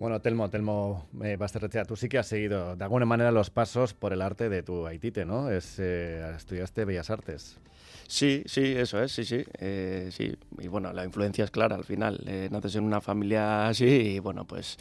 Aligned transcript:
Bueno, 0.00 0.22
Telmo, 0.22 0.48
Telmo 0.48 1.10
eh, 1.22 1.36
Basterrechea, 1.36 1.84
tú 1.84 1.94
sí 1.94 2.08
que 2.08 2.16
has 2.16 2.26
seguido 2.26 2.74
de 2.74 2.82
alguna 2.84 3.04
manera 3.04 3.30
los 3.30 3.50
pasos 3.50 3.92
por 3.92 4.14
el 4.14 4.22
arte 4.22 4.48
de 4.48 4.62
tu 4.62 4.86
Haitite, 4.86 5.26
¿no? 5.26 5.50
Es, 5.50 5.78
eh, 5.78 6.32
estudiaste 6.34 6.86
Bellas 6.86 7.10
Artes. 7.10 7.58
Sí, 8.08 8.42
sí, 8.46 8.62
eso 8.62 9.02
es, 9.02 9.12
sí, 9.12 9.26
sí, 9.26 9.44
eh, 9.58 10.08
sí. 10.10 10.34
Y 10.58 10.68
bueno, 10.68 10.90
la 10.94 11.04
influencia 11.04 11.44
es 11.44 11.50
clara 11.50 11.76
al 11.76 11.84
final. 11.84 12.18
Eh, 12.26 12.48
naces 12.50 12.76
en 12.76 12.84
una 12.84 13.02
familia 13.02 13.68
así 13.68 13.84
y 13.84 14.18
bueno, 14.20 14.46
pues 14.46 14.78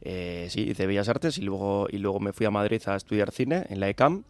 eh, 0.00 0.46
sí, 0.48 0.60
hice 0.60 0.86
Bellas 0.86 1.08
Artes 1.08 1.38
y 1.38 1.42
luego, 1.42 1.88
y 1.90 1.98
luego 1.98 2.20
me 2.20 2.32
fui 2.32 2.46
a 2.46 2.52
Madrid 2.52 2.80
a 2.86 2.94
estudiar 2.94 3.32
cine 3.32 3.66
en 3.68 3.80
la 3.80 3.88
ECAM 3.88 4.22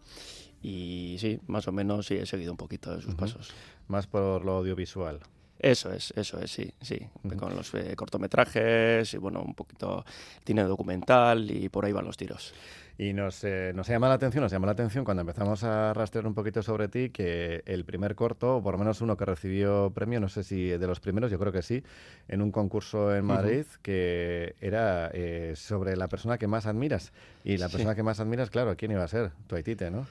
y 0.63 1.15
sí, 1.19 1.41
más 1.45 1.67
o 1.67 1.71
menos 1.71 2.07
sí 2.07 2.15
he 2.15 2.25
seguido 2.25 2.49
un 2.49 2.57
poquito 2.57 2.95
de 2.95 3.03
sus 3.03 3.13
pasos. 3.13 3.53
Más 3.87 4.07
por 4.07 4.43
lo 4.43 4.53
audiovisual. 4.53 5.19
Eso 5.59 5.93
es, 5.93 6.11
eso 6.17 6.39
es, 6.39 6.51
sí, 6.51 6.73
sí. 6.81 6.99
Con 7.37 7.55
los 7.55 7.73
eh, 7.75 7.95
cortometrajes 7.95 9.13
y 9.13 9.17
bueno, 9.17 9.41
un 9.41 9.53
poquito 9.55 10.03
cine 10.45 10.63
documental 10.63 11.49
y 11.49 11.69
por 11.69 11.85
ahí 11.85 11.91
van 11.93 12.05
los 12.05 12.17
tiros. 12.17 12.53
Y 12.97 13.13
nos, 13.13 13.43
eh, 13.43 13.71
nos 13.73 13.87
llama 13.87 14.07
la 14.09 14.15
atención, 14.15 14.43
nos 14.43 14.51
llama 14.51 14.65
la 14.67 14.73
atención 14.73 15.03
cuando 15.05 15.21
empezamos 15.21 15.63
a 15.63 15.93
rastrear 15.93 16.27
un 16.27 16.33
poquito 16.35 16.61
sobre 16.61 16.89
ti 16.89 17.09
que 17.09 17.63
el 17.65 17.85
primer 17.85 18.13
corto, 18.13 18.57
o 18.57 18.61
por 18.63 18.73
lo 18.73 18.77
menos 18.79 19.01
uno 19.01 19.15
que 19.17 19.25
recibió 19.25 19.91
premio, 19.95 20.19
no 20.19 20.27
sé 20.29 20.43
si 20.43 20.67
de 20.67 20.85
los 20.87 20.99
primeros, 20.99 21.31
yo 21.31 21.39
creo 21.39 21.51
que 21.51 21.61
sí, 21.63 21.83
en 22.27 22.41
un 22.41 22.51
concurso 22.51 23.15
en 23.15 23.25
Madrid, 23.25 23.65
que 23.81 24.55
era 24.61 25.09
eh, 25.13 25.53
sobre 25.55 25.95
la 25.95 26.07
persona 26.07 26.37
que 26.37 26.47
más 26.47 26.65
admiras. 26.67 27.13
Y 27.43 27.57
la 27.57 27.67
Sí. 27.67 27.73
persona 27.77 27.95
que 27.95 28.03
más 28.03 28.19
admiras, 28.19 28.49
claro, 28.49 28.75
¿quién 28.77 28.91
iba 28.91 29.03
a 29.03 29.07
ser? 29.07 29.31
Tu 29.47 29.55
Haitite, 29.55 29.89
¿no? 29.89 30.05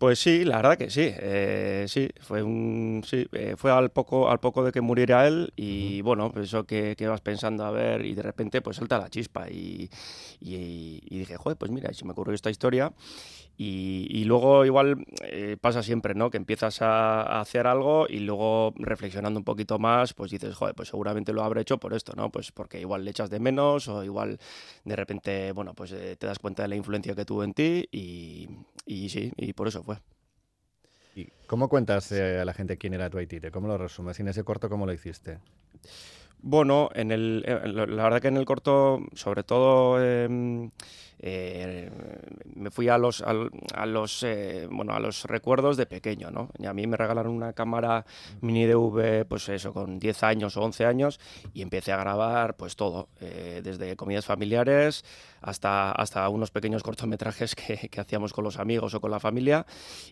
Pues 0.00 0.18
sí, 0.18 0.46
la 0.46 0.56
verdad 0.56 0.78
que 0.78 0.88
sí, 0.88 1.02
eh, 1.14 1.84
sí, 1.86 2.08
fue 2.22 2.42
un, 2.42 3.02
sí, 3.06 3.26
eh, 3.32 3.52
fue 3.58 3.70
al 3.70 3.90
poco, 3.90 4.30
al 4.30 4.40
poco 4.40 4.64
de 4.64 4.72
que 4.72 4.80
muriera 4.80 5.26
él 5.28 5.52
y 5.56 6.00
bueno, 6.00 6.32
pues 6.32 6.46
eso 6.46 6.64
que, 6.64 6.96
que 6.96 7.06
vas 7.06 7.20
pensando 7.20 7.66
a 7.66 7.70
ver 7.70 8.06
y 8.06 8.14
de 8.14 8.22
repente 8.22 8.62
pues 8.62 8.78
salta 8.78 8.96
la 8.98 9.10
chispa 9.10 9.50
y, 9.50 9.90
y- 10.40 11.02
y 11.04 11.18
dije, 11.18 11.36
joder, 11.36 11.58
pues 11.58 11.70
mira, 11.70 11.92
se 11.92 12.06
me 12.06 12.12
ocurrió 12.12 12.34
esta 12.34 12.48
historia 12.48 12.94
y, 13.62 14.24
luego 14.24 14.64
igual 14.64 15.04
eh, 15.22 15.58
pasa 15.60 15.82
siempre, 15.82 16.14
¿no? 16.14 16.30
Que 16.30 16.38
empiezas 16.38 16.80
a, 16.80 17.20
a 17.20 17.40
hacer 17.42 17.66
algo 17.66 18.06
y 18.08 18.20
luego 18.20 18.72
reflexionando 18.76 19.38
un 19.38 19.44
poquito 19.44 19.78
más, 19.78 20.14
pues 20.14 20.30
dices, 20.30 20.54
joder, 20.54 20.74
pues 20.74 20.88
seguramente 20.88 21.34
lo 21.34 21.42
habré 21.42 21.60
hecho 21.60 21.76
por 21.76 21.92
esto, 21.92 22.14
¿no? 22.16 22.30
Pues 22.30 22.52
porque 22.52 22.80
igual 22.80 23.04
le 23.04 23.10
echas 23.10 23.28
de 23.28 23.38
menos 23.38 23.86
o 23.88 24.02
igual 24.02 24.38
de 24.84 24.96
repente, 24.96 25.52
bueno, 25.52 25.74
pues 25.74 25.92
eh, 25.92 26.16
te 26.18 26.26
das 26.26 26.38
cuenta 26.38 26.62
de 26.62 26.68
la 26.68 26.76
influencia 26.76 27.14
que 27.14 27.26
tuvo 27.26 27.44
en 27.44 27.52
ti 27.52 27.86
y, 27.92 28.48
y 28.86 29.10
sí, 29.10 29.30
y 29.36 29.52
por 29.52 29.68
eso 29.68 29.82
fue. 29.82 29.98
¿Y 31.14 31.28
cómo 31.46 31.68
cuentas 31.68 32.12
eh, 32.12 32.40
a 32.40 32.46
la 32.46 32.54
gente 32.54 32.78
quién 32.78 32.94
era 32.94 33.10
tu 33.10 33.18
Haitite? 33.18 33.50
¿Cómo 33.50 33.68
lo 33.68 33.76
resumes? 33.76 34.18
Y 34.18 34.22
en 34.22 34.28
ese 34.28 34.42
corto, 34.42 34.70
¿cómo 34.70 34.86
lo 34.86 34.94
hiciste? 34.94 35.38
Bueno, 36.42 36.88
en 36.94 37.10
el, 37.10 37.44
eh, 37.46 37.68
la 37.68 37.84
verdad 38.04 38.20
que 38.22 38.28
en 38.28 38.36
el 38.38 38.46
corto, 38.46 39.00
sobre 39.14 39.42
todo, 39.42 40.02
em, 40.02 40.70
eh, 41.18 41.90
me 42.54 42.70
fui 42.70 42.88
a 42.88 42.96
los, 42.96 43.20
al- 43.20 43.50
a, 43.74 43.84
los, 43.84 44.22
eh, 44.22 44.66
bueno, 44.70 44.94
a 44.94 45.00
los 45.00 45.24
recuerdos 45.24 45.76
de 45.76 45.84
pequeño, 45.84 46.30
¿no? 46.30 46.48
Y 46.58 46.64
a 46.64 46.72
mí 46.72 46.86
me 46.86 46.96
regalaron 46.96 47.32
una 47.34 47.52
cámara 47.52 48.06
mini 48.40 48.64
DV, 48.64 49.26
pues 49.26 49.50
eso, 49.50 49.74
con 49.74 49.98
10 49.98 50.22
años 50.22 50.56
o 50.56 50.62
11 50.62 50.86
años, 50.86 51.20
y 51.52 51.60
empecé 51.60 51.92
a 51.92 51.98
grabar, 51.98 52.56
pues 52.56 52.74
todo, 52.74 53.08
eh, 53.20 53.60
desde 53.62 53.94
comidas 53.96 54.24
familiares 54.24 55.04
hasta, 55.40 55.92
hasta 55.92 56.28
unos 56.28 56.50
pequeños 56.50 56.82
cortometrajes 56.82 57.54
que, 57.54 57.88
que 57.88 58.00
hacíamos 58.00 58.32
con 58.32 58.44
los 58.44 58.58
amigos 58.58 58.94
o 58.94 59.00
con 59.00 59.10
la 59.10 59.20
familia, 59.20 59.66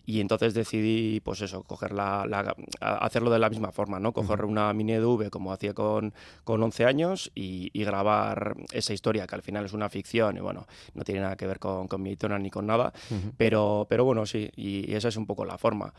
y 0.05 0.19
entonces 0.21 0.53
decidí, 0.53 1.19
pues 1.21 1.41
eso, 1.41 1.63
coger 1.63 1.91
la, 1.93 2.25
la- 2.27 2.55
hacerlo 2.79 3.29
de 3.29 3.39
la 3.39 3.49
misma 3.49 3.71
forma, 3.71 3.99
¿no? 3.99 4.11
Coger 4.13 4.45
una 4.45 4.73
mini 4.73 4.93
DV 4.95 5.29
como 5.29 5.53
hacía 5.53 5.73
con, 5.73 6.13
con 6.43 6.61
11 6.63 6.85
años 6.85 7.31
y, 7.35 7.69
y 7.73 7.83
grabar 7.83 8.55
esa 8.71 8.93
historia, 8.93 9.27
que 9.27 9.35
al 9.35 9.41
final 9.41 9.65
es 9.65 9.73
una 9.73 9.89
ficción 9.89 10.37
y 10.37 10.39
bueno, 10.39 10.65
no 10.93 11.03
tiene 11.03 11.21
nada 11.21 11.35
que 11.35 11.47
ver 11.47 11.59
con, 11.59 11.87
con 11.87 12.01
mi 12.01 12.15
tona 12.15 12.37
ni 12.39 12.49
con 12.49 12.65
nada, 12.67 12.91
pero, 13.37 13.85
pero 13.89 14.05
bueno, 14.05 14.25
sí, 14.25 14.49
y, 14.55 14.91
y 14.91 14.95
esa 14.95 15.07
es 15.09 15.15
un 15.17 15.25
poco 15.25 15.45
la 15.45 15.57
forma. 15.57 15.93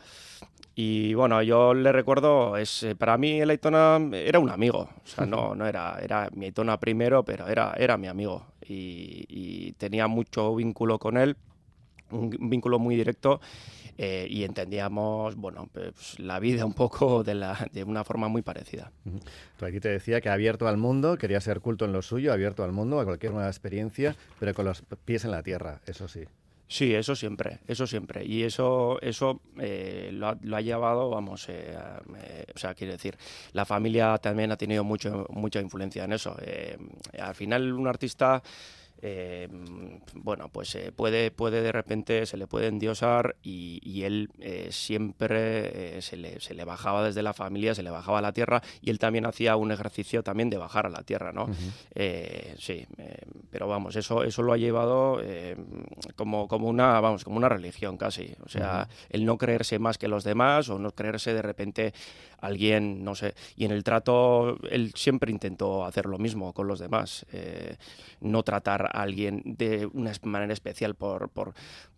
Y 0.73 1.13
bueno, 1.15 1.41
yo 1.43 1.73
le 1.73 1.91
recuerdo, 1.91 2.55
es, 2.55 2.83
eh, 2.83 2.95
para 2.95 3.17
mí 3.17 3.41
el 3.41 3.49
Aitona 3.49 3.99
era 4.13 4.39
un 4.39 4.49
amigo, 4.49 4.89
o 5.03 5.07
sea, 5.07 5.25
no, 5.25 5.53
no 5.53 5.67
era, 5.67 5.99
era 6.01 6.29
mi 6.33 6.45
Aitona 6.45 6.79
primero, 6.79 7.23
pero 7.25 7.47
era, 7.47 7.73
era 7.77 7.97
mi 7.97 8.07
amigo 8.07 8.45
y, 8.65 9.25
y 9.27 9.73
tenía 9.73 10.07
mucho 10.07 10.55
vínculo 10.55 10.99
con 10.99 11.17
él, 11.17 11.35
un 12.11 12.49
vínculo 12.49 12.79
muy 12.79 12.95
directo 12.95 13.39
eh, 13.97 14.27
y 14.29 14.43
entendíamos, 14.43 15.35
bueno, 15.35 15.69
pues, 15.71 16.19
la 16.19 16.39
vida 16.39 16.65
un 16.65 16.73
poco 16.73 17.23
de, 17.23 17.35
la, 17.35 17.69
de 17.71 17.83
una 17.83 18.03
forma 18.03 18.27
muy 18.27 18.41
parecida. 18.41 18.91
Tu 19.57 19.65
Haitite 19.65 19.89
decía 19.89 20.21
que 20.21 20.29
abierto 20.29 20.67
al 20.67 20.77
mundo, 20.77 21.17
quería 21.17 21.39
ser 21.41 21.59
culto 21.61 21.85
en 21.85 21.93
lo 21.93 22.01
suyo, 22.01 22.33
abierto 22.33 22.63
al 22.63 22.71
mundo, 22.71 22.99
a 22.99 23.05
cualquier 23.05 23.33
nueva 23.33 23.47
experiencia, 23.47 24.15
pero 24.39 24.53
con 24.53 24.65
los 24.65 24.83
pies 25.05 25.25
en 25.25 25.31
la 25.31 25.43
tierra, 25.43 25.81
eso 25.85 26.07
sí. 26.07 26.23
Sí, 26.71 26.95
eso 26.95 27.17
siempre, 27.17 27.59
eso 27.67 27.85
siempre. 27.85 28.23
Y 28.25 28.43
eso, 28.43 28.97
eso 29.01 29.41
eh, 29.59 30.09
lo, 30.13 30.29
ha, 30.29 30.37
lo 30.41 30.55
ha 30.55 30.61
llevado, 30.61 31.09
vamos, 31.09 31.49
eh, 31.49 31.75
eh, 32.23 32.45
o 32.55 32.57
sea, 32.57 32.73
quiero 32.75 32.93
decir, 32.93 33.17
la 33.51 33.65
familia 33.65 34.17
también 34.19 34.53
ha 34.53 34.55
tenido 34.55 34.85
mucho, 34.85 35.27
mucha 35.31 35.59
influencia 35.59 36.05
en 36.05 36.13
eso. 36.13 36.33
Eh, 36.41 36.77
al 37.19 37.35
final, 37.35 37.73
un 37.73 37.89
artista, 37.89 38.41
eh, 39.03 39.47
bueno, 40.13 40.49
pues 40.49 40.75
eh, 40.75 40.91
puede, 40.91 41.31
puede 41.31 41.61
de 41.61 41.71
repente, 41.71 42.25
se 42.25 42.37
le 42.37 42.45
puede 42.47 42.67
endiosar 42.67 43.35
y, 43.41 43.79
y 43.83 44.03
él 44.03 44.29
eh, 44.39 44.67
siempre 44.71 46.01
se, 46.01 46.17
le, 46.17 46.39
se 46.39 46.53
le 46.53 46.63
bajaba 46.65 47.03
desde 47.03 47.23
la 47.23 47.33
familia, 47.33 47.73
se 47.73 47.83
le 47.83 47.89
bajaba 47.89 48.19
a 48.19 48.21
la 48.21 48.31
tierra 48.31 48.61
y 48.81 48.91
él 48.91 48.99
también 48.99 49.25
hacía 49.25 49.55
un 49.55 49.71
ejercicio 49.71 50.23
también 50.23 50.49
de 50.49 50.57
bajar 50.57 50.85
a 50.85 50.89
la 50.89 51.03
tierra, 51.03 51.31
¿no? 51.31 51.49
Sí, 52.57 52.85
pero 53.49 53.67
vamos, 53.67 53.95
eso, 53.95 54.23
eso 54.23 54.43
lo 54.43 54.53
ha 54.53 54.57
llevado 54.57 55.19
como, 56.15 56.47
como 56.47 56.67
una, 56.67 56.99
vamos, 56.99 57.23
como 57.23 57.37
una 57.37 57.49
religión 57.49 57.97
casi. 57.97 58.35
O 58.45 58.49
sea, 58.49 58.87
el 59.09 59.25
no 59.25 59.37
creerse 59.37 59.79
más 59.79 59.97
que 59.97 60.07
los 60.07 60.23
demás 60.23 60.69
o 60.69 60.77
no 60.77 60.91
creerse 60.91 61.33
de 61.33 61.41
repente 61.41 61.93
alguien, 62.41 63.03
no 63.03 63.15
sé. 63.15 63.33
Y 63.55 63.65
en 63.65 63.71
el 63.71 63.83
trato, 63.83 64.57
él 64.69 64.91
siempre 64.95 65.31
intentó 65.31 65.85
hacer 65.85 66.05
lo 66.07 66.17
mismo 66.17 66.53
con 66.53 66.67
los 66.67 66.79
demás. 66.79 67.25
eh, 67.31 67.77
no 68.19 68.43
tratar 68.43 68.85
a 68.85 69.01
alguien 69.01 69.41
de 69.45 69.87
una 69.87 70.11
manera 70.23 70.53
especial 70.53 70.93
por, 70.95 71.29
por, 71.29 71.53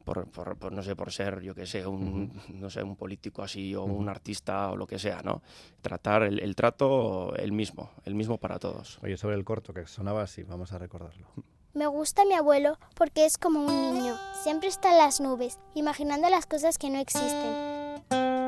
por, 0.06 0.26
por- 0.30 0.56
por, 0.58 0.72
no 0.72 0.82
sé, 0.84 0.96
por 0.96 1.12
ser, 1.12 1.42
yo 1.42 1.54
que 1.54 1.66
sé, 1.66 1.86
un, 1.86 2.32
no 2.54 2.70
sé, 2.70 2.82
un 2.84 2.96
político 2.96 3.42
así 3.44 3.76
o 3.76 3.84
un 3.84 4.08
artista 4.08 4.70
o 4.72 4.78
lo 4.78 4.88
que 4.88 5.00
sea, 5.00 5.22
¿no? 5.22 5.42
Tratar 5.82 6.24
el, 6.24 6.40
el 6.40 6.56
trato 6.56 7.36
el 7.36 7.52
mismo, 7.52 7.90
el 8.06 8.16
mismo 8.16 8.38
para 8.38 8.58
todos. 8.60 9.00
Oye, 9.04 9.18
sobre 9.18 9.36
el 9.36 9.44
corto 9.44 9.74
que 9.74 9.86
sonaba 9.86 10.22
así, 10.24 10.44
vamos 10.44 10.72
a 10.72 10.78
recordarlo. 10.78 11.28
Me 11.74 11.88
gusta 11.88 12.24
mi 12.24 12.36
abuelo 12.36 12.78
porque 12.96 13.26
es 13.26 13.38
como 13.38 13.60
un 13.62 13.94
niño. 13.96 14.16
Siempre 14.44 14.70
está 14.70 14.92
en 14.92 14.98
las 15.00 15.20
nubes, 15.20 15.58
imaginando 15.74 16.30
las 16.30 16.46
cosas 16.46 16.78
que 16.78 16.90
no 16.90 17.00
existen. 17.00 17.73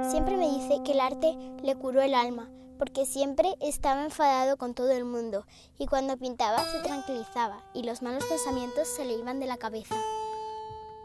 Siempre 0.10 0.38
me 0.38 0.48
dice 0.48 0.82
que 0.86 0.92
el 0.92 1.00
arte 1.00 1.36
le 1.64 1.76
curó 1.76 2.02
el 2.02 2.14
alma, 2.14 2.50
porque 2.78 3.06
siempre 3.06 3.56
estaba 3.60 4.04
enfadado 4.04 4.56
con 4.56 4.76
todo 4.76 4.92
el 4.92 5.04
mundo 5.04 5.46
y 5.80 5.88
cuando 5.88 6.16
pintaba 6.16 6.60
se 6.64 6.80
tranquilizaba 6.82 7.64
y 7.74 7.84
los 7.84 8.04
malos 8.04 8.24
pensamientos 8.26 8.88
se 8.88 9.04
le 9.04 9.14
iban 9.14 9.40
de 9.40 9.48
la 9.48 9.58
cabeza. 9.58 9.96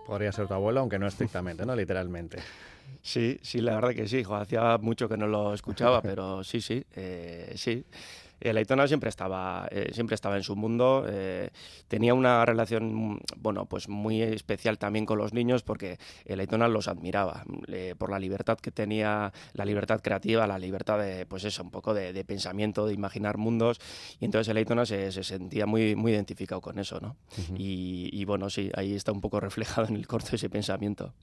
Podría 0.07 0.33
ser 0.33 0.49
tu 0.49 0.55
abuelo, 0.55 0.81
aunque 0.81 0.99
no 0.99 1.07
estrictamente, 1.07 1.65
¿no? 1.65 1.75
Literalmente. 1.75 2.39
Sí, 3.01 3.39
sí, 3.43 3.61
la 3.61 3.77
verdad 3.77 3.95
que 3.95 4.07
sí, 4.07 4.23
jo, 4.23 4.35
hacía 4.35 4.77
mucho 4.79 5.09
que 5.09 5.17
no 5.17 5.27
lo 5.27 5.55
escuchaba, 5.55 6.03
pero 6.03 6.45
sí, 6.45 6.61
sí, 6.61 6.85
eh, 6.95 7.55
sí. 7.57 7.85
El 8.41 8.57
Aitona 8.57 8.89
siempre 8.89 9.09
estaba, 9.09 9.69
eh, 9.71 9.91
siempre 9.93 10.15
estaba 10.15 10.37
en 10.37 10.43
su 10.43 10.57
mundo, 10.57 11.05
eh, 11.09 11.51
tenía 11.89 12.15
una 12.15 12.45
relación, 12.45 13.21
bueno, 13.37 13.67
pues 13.67 13.89
muy 13.89 14.23
especial 14.23 14.79
también 14.79 15.07
con 15.07 15.19
los 15.19 15.33
niños 15.33 15.63
porque 15.63 15.99
el 16.25 16.41
Aitona 16.41 16.69
los 16.69 16.89
admiraba 16.89 17.45
por 17.99 18.11
la 18.11 18.19
libertad 18.19 18.59
que 18.59 18.71
tenía, 18.71 19.33
la 19.53 19.65
libertad 19.65 20.01
creativa, 20.01 20.47
la 20.47 20.59
libertad 20.59 20.99
de, 20.99 21.27
pues 21.27 21.45
eso, 21.45 21.63
un 21.63 21.71
poco 21.71 21.95
de, 21.95 22.13
de 22.13 22.25
pensamiento, 22.25 22.87
de 22.87 22.95
imaginar 22.95 23.37
mundos, 23.37 23.81
y 24.19 24.25
entonces 24.25 24.49
el 24.49 24.57
Aitona 24.57 24.87
se, 24.87 25.13
se 25.13 25.23
sentía 25.23 25.67
muy, 25.67 25.95
muy 25.95 26.13
identificado 26.13 26.61
con 26.61 26.79
eso, 26.79 27.01
¿no? 27.01 27.17
y, 27.57 28.09
y 28.13 28.25
bueno, 28.25 28.51
sí, 28.51 28.71
ahí 28.75 28.95
está 28.95 29.13
un 29.13 29.21
poco 29.21 29.41
reflejado 29.41 29.89
en 29.89 29.97
el 29.97 30.07
corto 30.07 30.37
ese 30.37 30.49
pensamiento. 30.49 31.15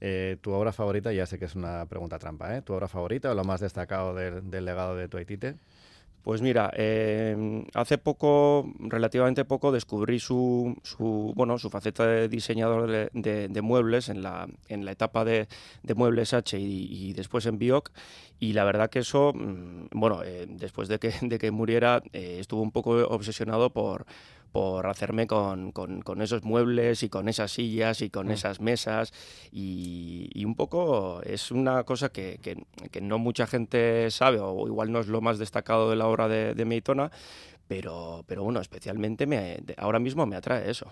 Eh, 0.00 0.36
tu 0.40 0.52
obra 0.52 0.72
favorita, 0.72 1.12
ya 1.12 1.26
sé 1.26 1.38
que 1.38 1.46
es 1.46 1.56
una 1.56 1.86
pregunta 1.86 2.18
trampa, 2.18 2.56
¿eh? 2.56 2.62
¿Tu 2.62 2.72
obra 2.72 2.86
favorita 2.86 3.32
o 3.32 3.34
lo 3.34 3.42
más 3.42 3.60
destacado 3.60 4.14
del, 4.14 4.48
del 4.48 4.64
legado 4.64 4.94
de 4.94 5.08
tu 5.08 5.16
Haitite? 5.16 5.56
Pues 6.22 6.42
mira, 6.42 6.70
eh, 6.76 7.64
hace 7.74 7.96
poco, 7.96 8.70
relativamente 8.80 9.44
poco, 9.44 9.72
descubrí 9.72 10.20
su, 10.20 10.76
su, 10.82 11.32
bueno, 11.34 11.58
su 11.58 11.70
faceta 11.70 12.06
de 12.06 12.28
diseñador 12.28 13.10
de, 13.12 13.62
muebles 13.62 14.08
en 14.08 14.22
la, 14.22 14.46
en 14.68 14.84
la 14.84 14.92
etapa 14.92 15.24
de, 15.24 15.48
Muebles 15.96 16.34
H 16.34 16.58
y, 16.58 17.08
y 17.08 17.12
después 17.14 17.46
en 17.46 17.58
Bioc. 17.58 17.90
Y 18.40 18.52
la 18.52 18.64
verdad 18.64 18.90
que 18.90 19.00
eso, 19.00 19.32
mm, 19.34 19.88
bueno, 19.92 20.22
eh, 20.22 20.46
después 20.48 20.88
de 20.88 20.98
que, 20.98 21.12
de 21.22 21.38
que 21.38 21.50
muriera, 21.50 22.02
eh, 22.12 22.36
estuvo 22.40 22.62
un 22.62 22.72
poco 22.72 22.90
obsesionado 23.08 23.70
por, 23.70 24.06
por 24.52 24.86
hacerme 24.86 25.26
con, 25.26 25.72
con- 25.72 26.02
con 26.02 26.22
esos 26.22 26.42
muebles 26.44 27.02
y 27.02 27.08
con 27.08 27.28
esas 27.28 27.52
sillas 27.52 28.00
y 28.02 28.10
con 28.10 28.30
esas 28.30 28.60
mesas. 28.60 29.12
Y, 29.52 30.30
y 30.34 30.44
un 30.44 30.54
poco 30.54 31.20
es 31.22 31.50
una 31.50 31.84
cosa 31.84 32.08
que, 32.10 32.38
que- 32.42 32.64
que 32.90 33.00
no 33.00 33.18
mucha 33.18 33.46
gente 33.46 34.10
sabe, 34.10 34.38
o 34.40 34.66
igual 34.66 34.90
no 34.92 35.00
es 35.00 35.06
lo 35.08 35.20
más 35.20 35.38
destacado 35.38 35.90
de 35.90 35.96
la 35.96 36.06
obra 36.06 36.28
de, 36.28 36.54
de 36.54 36.64
Meitona, 36.64 37.10
pero, 37.68 38.24
pero 38.26 38.42
bueno, 38.42 38.60
especialmente 38.60 39.26
me, 39.26 39.58
ahora 39.76 39.98
mismo 39.98 40.24
me 40.24 40.36
atrae 40.36 40.70
eso. 40.70 40.90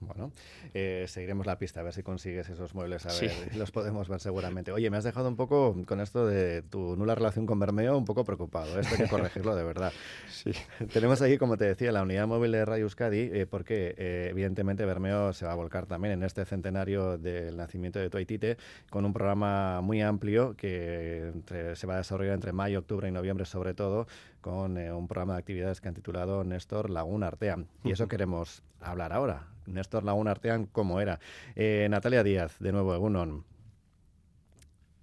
Bueno, 0.00 0.30
eh, 0.74 1.06
seguiremos 1.08 1.46
la 1.46 1.58
pista 1.58 1.80
a 1.80 1.82
ver 1.82 1.94
si 1.94 2.02
consigues 2.02 2.48
esos 2.50 2.74
muebles, 2.74 3.06
a 3.06 3.20
ver, 3.20 3.56
los 3.56 3.70
podemos 3.70 4.08
ver 4.08 4.20
seguramente. 4.20 4.72
Oye, 4.72 4.90
me 4.90 4.98
has 4.98 5.04
dejado 5.04 5.28
un 5.28 5.36
poco 5.36 5.74
con 5.86 6.00
esto 6.00 6.26
de 6.26 6.60
tu 6.62 6.96
nula 6.96 7.14
relación 7.14 7.46
con 7.46 7.58
Bermeo, 7.58 7.96
un 7.96 8.04
poco 8.04 8.24
preocupado, 8.24 8.78
esto 8.78 8.94
hay 8.94 9.02
que 9.04 9.08
corregirlo 9.08 9.56
de 9.56 9.64
verdad. 9.64 9.92
Sí. 10.28 10.50
Tenemos 10.92 11.22
aquí, 11.22 11.38
como 11.38 11.56
te 11.56 11.66
decía, 11.66 11.92
la 11.92 12.02
unidad 12.02 12.26
móvil 12.26 12.50
de 12.50 12.64
Radio 12.64 12.84
Euskadi, 12.84 13.30
eh, 13.32 13.46
porque 13.48 13.94
eh, 13.96 14.28
evidentemente 14.30 14.84
Bermeo 14.84 15.32
se 15.32 15.44
va 15.44 15.52
a 15.52 15.54
volcar 15.54 15.86
también 15.86 16.14
en 16.14 16.22
este 16.24 16.44
centenario 16.44 17.16
del 17.16 17.56
nacimiento 17.56 18.00
de 18.00 18.10
Toitite, 18.10 18.56
con 18.90 19.04
un 19.04 19.12
programa 19.12 19.80
muy 19.82 20.00
amplio 20.02 20.56
que 20.56 21.32
se 21.74 21.86
va 21.86 21.94
a 21.94 21.98
desarrollar 21.98 22.34
entre 22.34 22.52
mayo, 22.52 22.80
octubre 22.80 23.08
y 23.08 23.12
noviembre 23.12 23.44
sobre 23.44 23.74
todo, 23.74 24.08
con 24.42 24.76
un 24.76 25.08
programa 25.08 25.34
de 25.34 25.38
actividades 25.38 25.80
que 25.80 25.88
han 25.88 25.94
titulado 25.94 26.44
Néstor 26.44 26.90
Laguna 26.90 27.28
Artean. 27.28 27.68
Y 27.84 27.92
eso 27.92 28.08
queremos 28.08 28.62
hablar 28.80 29.14
ahora. 29.14 29.46
Néstor 29.66 30.04
Laguna 30.04 30.32
Artean, 30.32 30.66
¿cómo 30.66 31.00
era? 31.00 31.20
Eh, 31.56 31.86
Natalia 31.88 32.22
Díaz, 32.22 32.58
de 32.58 32.72
nuevo, 32.72 32.94
Egunon. 32.94 33.44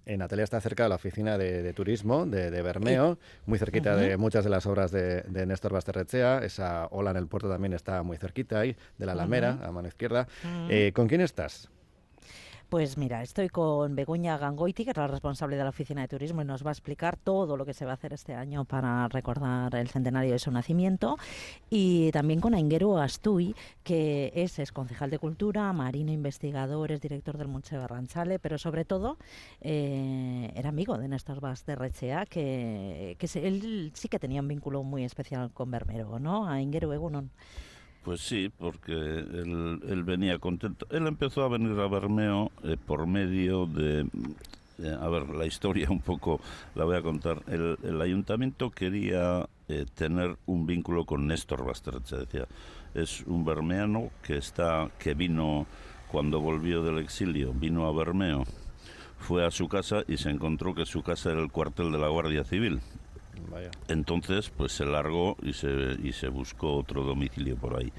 Eh, 0.06 0.16
Natalia 0.16 0.44
está 0.44 0.60
cerca 0.60 0.84
de 0.84 0.88
la 0.88 0.96
oficina 0.96 1.38
de, 1.38 1.72
turismo 1.72 2.26
de, 2.26 2.50
Bermeo, 2.62 3.18
muy 3.46 3.58
cerquita 3.58 3.96
de 3.96 4.16
muchas 4.16 4.44
de 4.44 4.50
las 4.50 4.66
obras 4.66 4.90
de, 4.90 5.24
Néstor 5.46 5.72
Basterrechea. 5.72 6.44
Esa 6.44 6.86
ola 6.90 7.10
en 7.10 7.16
el 7.16 7.26
puerto 7.26 7.48
también 7.48 7.72
está 7.72 8.02
muy 8.02 8.16
cerquita 8.16 8.60
ahí, 8.60 8.76
de 8.98 9.06
la 9.06 9.12
Alamera, 9.12 9.58
a 9.62 9.72
mano 9.72 9.88
izquierda. 9.88 10.26
Eh, 10.68 10.92
¿Con 10.94 11.08
quién 11.08 11.20
estás? 11.20 11.70
Pues 12.70 12.96
mira, 12.96 13.20
estoy 13.20 13.48
con 13.48 13.96
Begoña 13.96 14.38
Gangoiti, 14.38 14.84
que 14.84 14.92
es 14.92 14.96
la 14.96 15.08
responsable 15.08 15.56
de 15.56 15.64
la 15.64 15.70
Oficina 15.70 16.02
de 16.02 16.06
Turismo, 16.06 16.40
y 16.42 16.44
nos 16.44 16.64
va 16.64 16.68
a 16.68 16.72
explicar 16.72 17.16
todo 17.16 17.56
lo 17.56 17.66
que 17.66 17.74
se 17.74 17.84
va 17.84 17.90
a 17.90 17.94
hacer 17.94 18.12
este 18.12 18.32
año 18.32 18.64
para 18.64 19.08
recordar 19.08 19.74
el 19.74 19.88
centenario 19.88 20.30
de 20.30 20.38
su 20.38 20.52
nacimiento. 20.52 21.18
Y 21.68 22.12
también 22.12 22.40
con 22.40 22.54
Aingeru 22.54 22.96
Astuy, 22.96 23.56
que 23.82 24.30
es, 24.36 24.70
concejal 24.70 25.10
de 25.10 25.18
Cultura, 25.18 25.72
marino 25.72 26.12
investigador, 26.12 26.92
es 26.92 27.00
director 27.00 27.36
del 27.36 27.48
Museo 27.48 27.80
Barranchale, 27.80 28.38
pero 28.38 28.56
sobre 28.56 28.84
todo 28.84 29.18
eh, 29.60 30.52
era 30.54 30.68
amigo 30.68 30.96
de 30.96 31.08
Néstor 31.08 31.40
Vaz 31.40 31.66
de 31.66 31.74
Rechea, 31.74 32.24
que, 32.24 33.16
él 33.34 33.90
sí 33.94 34.08
que 34.08 34.20
tenía 34.20 34.42
un 34.42 34.46
vínculo 34.46 34.84
muy 34.84 35.02
especial 35.02 35.50
con 35.52 35.72
Bermero, 35.72 36.20
¿no? 36.20 36.46
Aingeru 36.46 36.92
Egunon. 36.92 37.32
Pues 38.04 38.22
sí, 38.22 38.50
porque 38.58 38.92
él, 38.92 40.02
venía 40.04 40.38
contento. 40.38 40.86
Él 40.90 41.06
empezó 41.06 41.42
a 41.42 41.48
venir 41.48 41.78
a 41.78 41.86
Bermeo 41.86 42.50
eh, 42.64 42.76
por 42.84 43.06
medio 43.06 43.66
de... 43.66 44.06
Eh, 44.82 44.96
a 44.98 45.08
ver, 45.10 45.28
la 45.28 45.44
historia 45.44 45.90
un 45.90 46.00
poco 46.00 46.40
la 46.74 46.84
voy 46.84 46.96
a 46.96 47.02
contar. 47.02 47.42
El, 47.46 48.00
ayuntamiento 48.00 48.70
quería 48.70 49.46
eh, 49.68 49.84
tener 49.94 50.36
un 50.46 50.66
vínculo 50.66 51.04
con 51.04 51.26
Néstor 51.26 51.66
Basterreche. 51.66 52.16
Decía, 52.16 52.46
es 52.94 53.22
un 53.26 53.44
bermeano 53.44 54.10
que, 54.22 54.38
está, 54.38 54.90
que 54.98 55.12
vino 55.12 55.66
cuando 56.10 56.40
volvió 56.40 56.82
del 56.82 56.98
exilio, 56.98 57.52
vino 57.52 57.86
a 57.86 57.92
Bermeo, 57.92 58.44
fue 59.18 59.46
a 59.46 59.50
su 59.50 59.68
casa 59.68 60.02
y 60.08 60.16
se 60.16 60.30
encontró 60.30 60.74
que 60.74 60.86
su 60.86 61.02
casa 61.02 61.30
era 61.30 61.40
el 61.40 61.52
cuartel 61.52 61.92
de 61.92 61.98
la 61.98 62.08
Guardia 62.08 62.44
Civil 62.44 62.80
entonces, 63.88 64.50
pues 64.50 64.72
se 64.72 64.84
largó 64.84 65.36
y 65.42 65.52
se, 65.52 65.96
y 66.02 66.12
se 66.12 66.28
buscó 66.28 66.76
otro 66.76 67.04
domicilio 67.04 67.56
por 67.56 67.78
ahí. 67.78 67.92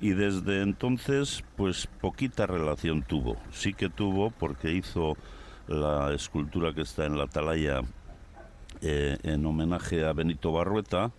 Y 0.00 0.10
desde 0.10 0.62
entonces, 0.62 1.42
pues 1.56 1.86
poquita 2.00 2.46
relación 2.46 3.02
tuvo. 3.02 3.36
Sí 3.50 3.72
que 3.72 3.88
tuvo 3.88 4.30
porque 4.30 4.72
hizo 4.72 5.16
la 5.68 6.12
escultura 6.12 6.74
que 6.74 6.82
está 6.82 7.06
en 7.06 7.16
la 7.16 7.24
atalaya 7.24 7.80
eh, 8.82 9.16
en 9.22 9.46
homenaje 9.46 10.04
a 10.04 10.12
Benito 10.12 10.52
Barrueta 10.52 11.10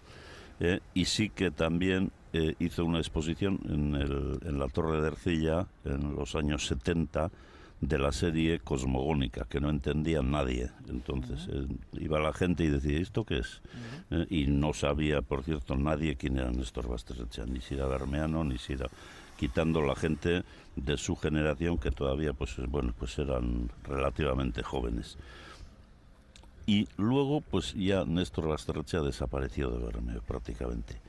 eh, 0.59 0.79
y 0.93 1.05
sí 1.05 1.29
que 1.29 1.49
también 1.51 2.11
eh, 2.33 2.55
hizo 2.59 2.85
una 2.85 2.99
exposición 2.99 3.59
en, 3.67 3.95
el, 3.95 4.39
en 4.45 4.59
la 4.59 4.67
Torre 4.67 5.01
de 5.01 5.07
Ercilla 5.07 5.67
en 5.83 6.15
los 6.15 6.35
años 6.35 6.67
70 6.67 7.31
de 7.81 7.99
la 7.99 8.11
serie 8.11 8.59
cosmogónica, 8.59 9.45
que 9.49 9.59
no 9.59 9.69
entendía 9.69 10.21
nadie. 10.21 10.71
Entonces 10.89 11.47
eh, 11.51 11.67
iba 11.93 12.19
la 12.19 12.33
gente 12.33 12.63
y 12.63 12.69
decía, 12.69 12.99
¿esto 12.99 13.23
qué 13.23 13.39
es? 13.39 13.61
Eh, 14.09 14.25
y 14.29 14.47
no 14.47 14.73
sabía, 14.73 15.21
por 15.21 15.43
cierto, 15.43 15.75
nadie 15.75 16.15
quién 16.15 16.37
era 16.37 16.51
Néstor 16.51 16.87
Basterrecha, 16.87 17.45
ni 17.45 17.61
si 17.61 17.75
era 17.75 17.85
Bermeano, 17.87 18.43
ni 18.43 18.57
si 18.57 18.73
era... 18.73 18.87
quitando 19.37 19.81
la 19.81 19.95
gente 19.95 20.43
de 20.75 20.97
su 20.97 21.15
generación 21.15 21.77
que 21.77 21.91
todavía, 21.91 22.33
pues 22.33 22.55
bueno, 22.67 22.93
pues 22.97 23.17
eran 23.19 23.69
relativamente 23.83 24.63
jóvenes. 24.63 25.17
Y 26.65 26.87
luego, 26.97 27.41
pues 27.41 27.73
ya 27.75 28.03
Néstor 28.05 28.47
Basterrecha 28.47 29.01
desapareció 29.01 29.69
de 29.69 29.85
Bermeo 29.85 30.21
prácticamente 30.21 30.99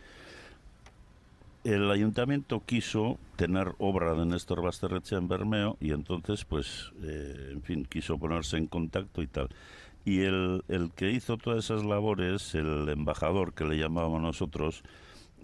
el 1.72 1.90
ayuntamiento 1.90 2.62
quiso 2.64 3.18
tener 3.36 3.74
obra 3.78 4.14
de 4.14 4.26
Néstor 4.26 4.62
Basterrecha 4.62 5.16
en 5.16 5.28
Bermeo 5.28 5.76
y 5.80 5.92
entonces, 5.92 6.44
pues, 6.44 6.92
eh, 7.02 7.50
en 7.52 7.62
fin, 7.62 7.84
quiso 7.84 8.18
ponerse 8.18 8.56
en 8.56 8.66
contacto 8.66 9.22
y 9.22 9.26
tal. 9.26 9.48
Y 10.04 10.22
el, 10.22 10.62
que 10.96 11.10
hizo 11.10 11.36
todas 11.36 11.66
esas 11.66 11.84
labores, 11.84 12.54
el 12.54 12.88
embajador 12.88 13.52
que 13.52 13.64
le 13.64 13.76
llamábamos 13.76 14.22
nosotros, 14.22 14.82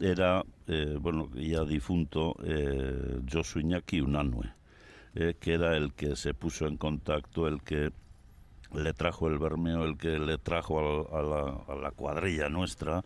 era, 0.00 0.42
eh, 0.66 0.96
bueno, 0.98 1.28
ya 1.34 1.64
difunto, 1.64 2.34
eh, 2.42 3.20
Josu 3.30 3.60
Iñaki 3.60 4.00
Unanue, 4.00 4.52
eh, 5.14 5.34
que 5.38 5.52
era 5.52 5.76
el 5.76 5.92
que 5.92 6.16
se 6.16 6.32
puso 6.32 6.66
en 6.66 6.78
contacto, 6.78 7.46
el 7.46 7.62
que 7.62 7.90
le 8.72 8.92
trajo 8.94 9.28
el 9.28 9.38
Bermeo, 9.38 9.84
el 9.84 9.98
que 9.98 10.18
le 10.18 10.38
trajo 10.38 10.80
a 11.12 11.76
la, 11.76 11.90
cuadrilla 11.90 12.48
nuestra, 12.48 13.04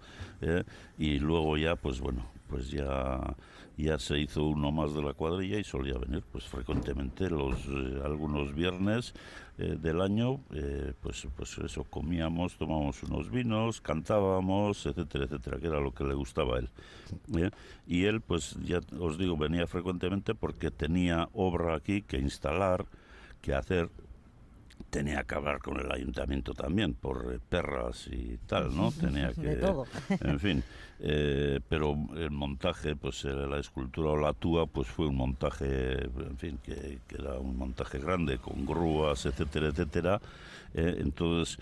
y 0.97 1.19
luego 1.19 1.59
ya, 1.59 1.75
pues 1.75 2.01
bueno, 2.01 2.25
pues 2.49 2.71
ya, 2.71 3.37
ya 3.77 3.99
se 3.99 4.19
hizo 4.19 4.45
uno 4.45 4.73
más 4.73 4.95
de 4.95 5.03
la 5.03 5.13
cuadrilla 5.13 5.59
y 5.59 5.65
solía 5.65 5.99
venir 5.99 6.25
pues 6.31 6.45
frecuentemente 6.45 7.31
los 7.31 7.57
eh, 7.67 8.01
algunos 8.05 8.55
viernes 8.55 9.15
eh, 9.59 9.77
del 9.81 10.01
año 10.01 10.41
eh, 10.55 10.93
pues 11.01 11.27
pues 11.37 11.59
eso 11.59 11.85
comíamos 11.85 12.57
tomábamos 12.57 13.03
unos 13.05 13.31
vinos 13.31 13.81
cantábamos 13.81 14.85
etcétera 14.87 15.25
etcétera 15.25 15.59
que 15.59 15.67
era 15.67 15.81
lo 15.81 15.93
que 15.93 16.05
le 16.05 16.15
gustaba 16.15 16.57
a 16.57 16.59
él 16.61 16.71
y 17.87 18.05
él 18.05 18.21
pues 18.21 18.57
ya 18.65 18.81
os 18.99 19.19
digo 19.19 19.37
venía 19.37 19.67
frecuentemente 19.67 20.35
porque 20.35 20.71
tenía 20.71 21.29
obra 21.33 21.77
aquí 21.77 22.03
que 22.03 22.19
instalar 22.19 22.87
que 23.41 23.55
hacer 23.55 23.91
tenía 24.91 25.25
que 25.25 25.35
hablar 25.35 25.61
con 25.61 25.79
el 25.79 25.91
ayuntamiento 25.91 26.55
también 26.55 26.95
por 26.95 27.33
eh, 27.33 27.39
perras 27.49 28.09
y 28.11 28.39
tal, 28.47 28.75
¿no? 28.75 28.91
Tenía 29.01 29.33
que, 29.33 29.41
de 29.41 29.57
todo. 29.57 29.85
en 30.09 30.41
fin, 30.41 30.65
eh, 31.01 31.61
pero 31.69 31.97
el 32.17 32.31
montaje, 32.31 32.97
pues 32.97 33.25
eh, 33.25 33.29
la 33.29 33.59
escultura 33.59 34.11
o 34.11 34.17
la 34.17 34.33
túa, 34.33 34.67
pues 34.67 34.89
fue 34.89 35.07
un 35.07 35.17
montaje, 35.17 36.05
en 36.05 36.39
fin, 36.39 36.59
que, 36.63 36.99
era 37.17 37.35
un 37.35 37.57
montaje 37.57 37.99
grande 37.99 38.39
con 38.39 38.65
grúas, 38.65 39.27
etcétera, 39.27 39.69
etcétera. 39.69 40.21
entonces 40.75 41.59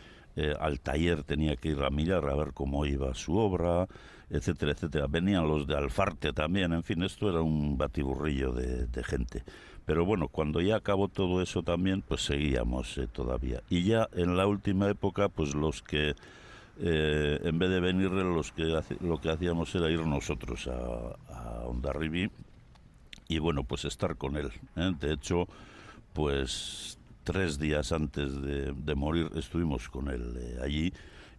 al 0.61 0.81
taller 0.81 1.23
tenía 1.23 1.57
que 1.57 1.71
ir 1.71 1.83
a 1.83 1.89
mirar 1.89 2.29
a 2.29 2.35
ver 2.35 2.53
cómo 2.53 2.85
iba 2.85 3.15
su 3.15 3.39
obra, 3.39 3.87
etcétera, 4.29 4.73
etcétera. 4.73 5.07
Venían 5.09 5.49
los 5.49 5.67
de 5.67 5.75
Alfarte 5.75 6.35
también, 6.35 6.75
en 6.75 6.83
fin, 6.83 7.03
esto 7.03 7.31
era 7.31 7.41
un 7.41 7.79
batiburrillo 7.79 8.53
de, 8.53 8.87
de 8.87 9.03
gente. 9.03 9.45
Pero 9.87 10.05
bueno, 10.05 10.29
cuando 10.29 10.61
ya 10.61 10.77
acabó 10.77 11.09
todo 11.09 11.41
eso 11.41 11.63
también, 11.63 12.03
pues 12.03 12.23
seguíamos 12.23 12.99
eh, 12.99 13.07
todavía. 13.07 13.63
Y 13.71 13.85
ya 13.85 14.09
en 14.13 14.37
la 14.37 14.47
última 14.47 14.89
época, 14.91 15.29
pues 15.29 15.55
los 15.55 15.83
que, 15.83 16.15
eh, 16.81 17.41
en 17.43 17.59
vez 17.59 17.71
de 17.71 17.81
venir, 17.81 18.11
los 18.11 18.53
que 18.53 18.65
lo 19.01 19.21
que 19.21 19.31
hacíamos 19.31 19.75
era 19.75 19.89
ir 19.89 20.05
nosotros 20.05 20.67
a, 20.67 21.15
a 21.33 21.65
Ondarribi 21.67 22.31
y 23.29 23.39
bueno, 23.39 23.65
pues 23.65 23.85
estar 23.85 24.17
con 24.17 24.37
él. 24.37 24.51
¿eh? 24.75 24.93
De 24.99 25.13
hecho, 25.13 25.47
pues 26.13 26.99
tres 27.23 27.59
días 27.59 27.93
antes 27.93 28.41
de, 28.43 28.73
de 28.73 28.95
morir 28.95 29.31
estuvimos 29.37 29.89
con 29.89 30.09
él 30.09 30.59
allí 30.63 30.93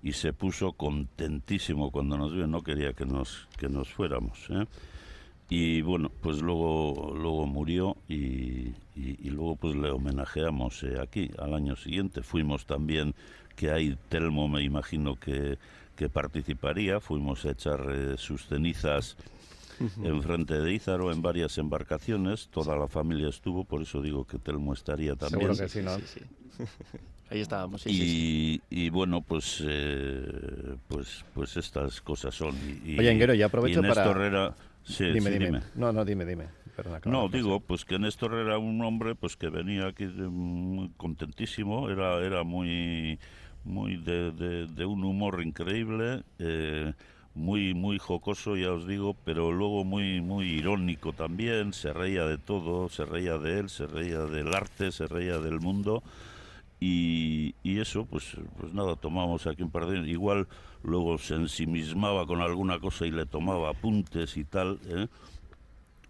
y 0.03 0.13
se 0.13 0.31
puso 0.31 0.73
contentísimo 0.73 1.91
cuando 1.91 2.17
nos 2.17 2.33
vio, 2.33 2.47
no 2.47 2.61
quería 2.61 2.93
que 2.93 3.05
nos, 3.05 3.47
que 3.57 3.67
nos 3.67 3.89
fuéramos. 3.89 4.49
¿eh? 4.49 4.65
Y 5.49 5.81
bueno 5.81 6.11
pues 6.21 6.41
luego 6.41 7.13
luego 7.15 7.45
murió 7.45 7.95
y, 8.09 8.73
y, 8.95 9.29
luego 9.29 9.55
pues 9.55 9.75
le 9.75 9.89
homenajeamos 9.91 10.83
eh, 10.83 10.99
aquí 11.01 11.31
al 11.37 11.53
año 11.53 11.75
siguiente 11.75 12.21
fuimos 12.21 12.65
también 12.65 13.15
que 13.55 13.71
ahí 13.71 13.97
Telmo 14.09 14.47
me 14.47 14.63
imagino 14.63 15.15
que, 15.15 15.57
que 15.95 16.09
participaría 16.09 16.99
fuimos 16.99 17.45
a 17.45 17.51
echar 17.51 17.85
eh, 17.89 18.15
sus 18.17 18.47
cenizas 18.47 19.15
en 20.03 20.23
frente 20.23 20.59
de 20.59 20.73
Ízaro 20.73 21.11
en 21.13 21.21
varias 21.21 21.57
embarcaciones 21.57 22.49
toda 22.49 22.75
la 22.75 22.87
familia 22.87 23.29
estuvo 23.29 23.63
por 23.63 23.83
eso 23.83 24.01
digo 24.01 24.25
que 24.25 24.39
Telmo 24.39 24.73
estaría 24.73 25.15
también 25.15 25.55
Seguro 25.55 25.57
que 25.57 25.69
sí, 25.69 25.81
¿no? 25.81 25.97
Sí, 25.99 26.21
Ahí 27.29 27.41
estábamos. 27.41 27.85
y, 27.85 28.61
y, 28.69 28.89
bueno, 28.89 29.21
pues, 29.21 29.61
eh, 29.67 30.77
pues, 30.87 31.25
pues 31.33 31.57
estas 31.57 31.99
cosas 31.99 32.33
son. 32.33 32.55
Y, 32.85 32.97
Oye, 32.97 33.11
Enguero, 33.11 33.33
ya 33.33 33.47
aprovecho 33.47 33.81
para. 33.81 34.55
Sí, 34.87 35.05
dime, 35.11 35.31
dime. 35.31 35.61
No, 35.75 35.91
no, 35.91 36.05
dime, 36.05 36.25
dime. 36.25 36.45
no, 37.05 37.27
digo, 37.27 37.59
pues 37.59 37.83
que 37.83 37.99
Néstor 37.99 38.35
era 38.35 38.57
un 38.57 38.81
hombre 38.83 39.15
pues 39.15 39.35
que 39.35 39.49
venía 39.49 39.87
aquí 39.87 40.05
muy 40.05 40.89
contentísimo, 40.95 41.89
era, 41.89 42.19
era 42.19 42.43
muy, 42.43 43.19
muy 43.65 43.97
de, 43.97 44.31
de, 44.31 44.85
un 44.85 45.03
humor 45.03 45.41
increíble, 45.43 46.23
eh, 46.39 46.93
muy 47.33 47.73
muy 47.73 47.99
jocoso, 47.99 48.55
ya 48.55 48.71
os 48.71 48.87
digo, 48.87 49.15
pero 49.25 49.51
luego 49.51 49.83
muy 49.83 50.21
muy 50.21 50.47
irónico 50.51 51.11
también, 51.11 51.73
se 51.73 51.91
reía 51.91 52.25
de 52.25 52.37
todo, 52.37 52.87
se 52.89 53.05
reía 53.05 53.37
de 53.37 53.59
él, 53.59 53.69
se 53.69 53.87
reía 53.87 54.19
del 54.21 54.53
arte, 54.55 54.91
se 54.91 55.07
reía 55.07 55.37
del 55.39 55.59
mundo 55.59 56.01
y, 56.79 57.55
y 57.63 57.79
eso 57.79 58.05
pues 58.05 58.37
pues 58.59 58.73
nada, 58.73 58.95
tomamos 58.95 59.47
aquí 59.47 59.63
un 59.63 59.71
par 59.71 59.85
de 59.87 59.99
igual 60.09 60.47
luego 60.83 61.17
se 61.17 61.35
ensimismaba 61.35 62.25
con 62.25 62.41
alguna 62.41 62.79
cosa 62.79 63.05
y 63.07 63.11
le 63.11 63.25
tomaba 63.25 63.69
apuntes 63.69 64.37
y 64.37 64.43
tal, 64.43 64.79
¿eh? 64.87 65.07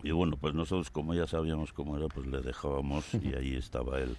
Y 0.03 0.11
bueno, 0.11 0.37
pues 0.37 0.53
nosotros 0.53 0.91
como 0.91 1.13
ya 1.15 1.25
sabíamos 1.25 1.73
cómo 1.73 1.97
era, 1.97 2.07
pues 2.07 2.27
le 2.27 2.41
dejábamos 2.41 3.05
y 3.15 3.33
ahí 3.37 3.55
estaba 3.55 3.99
él 3.99 4.15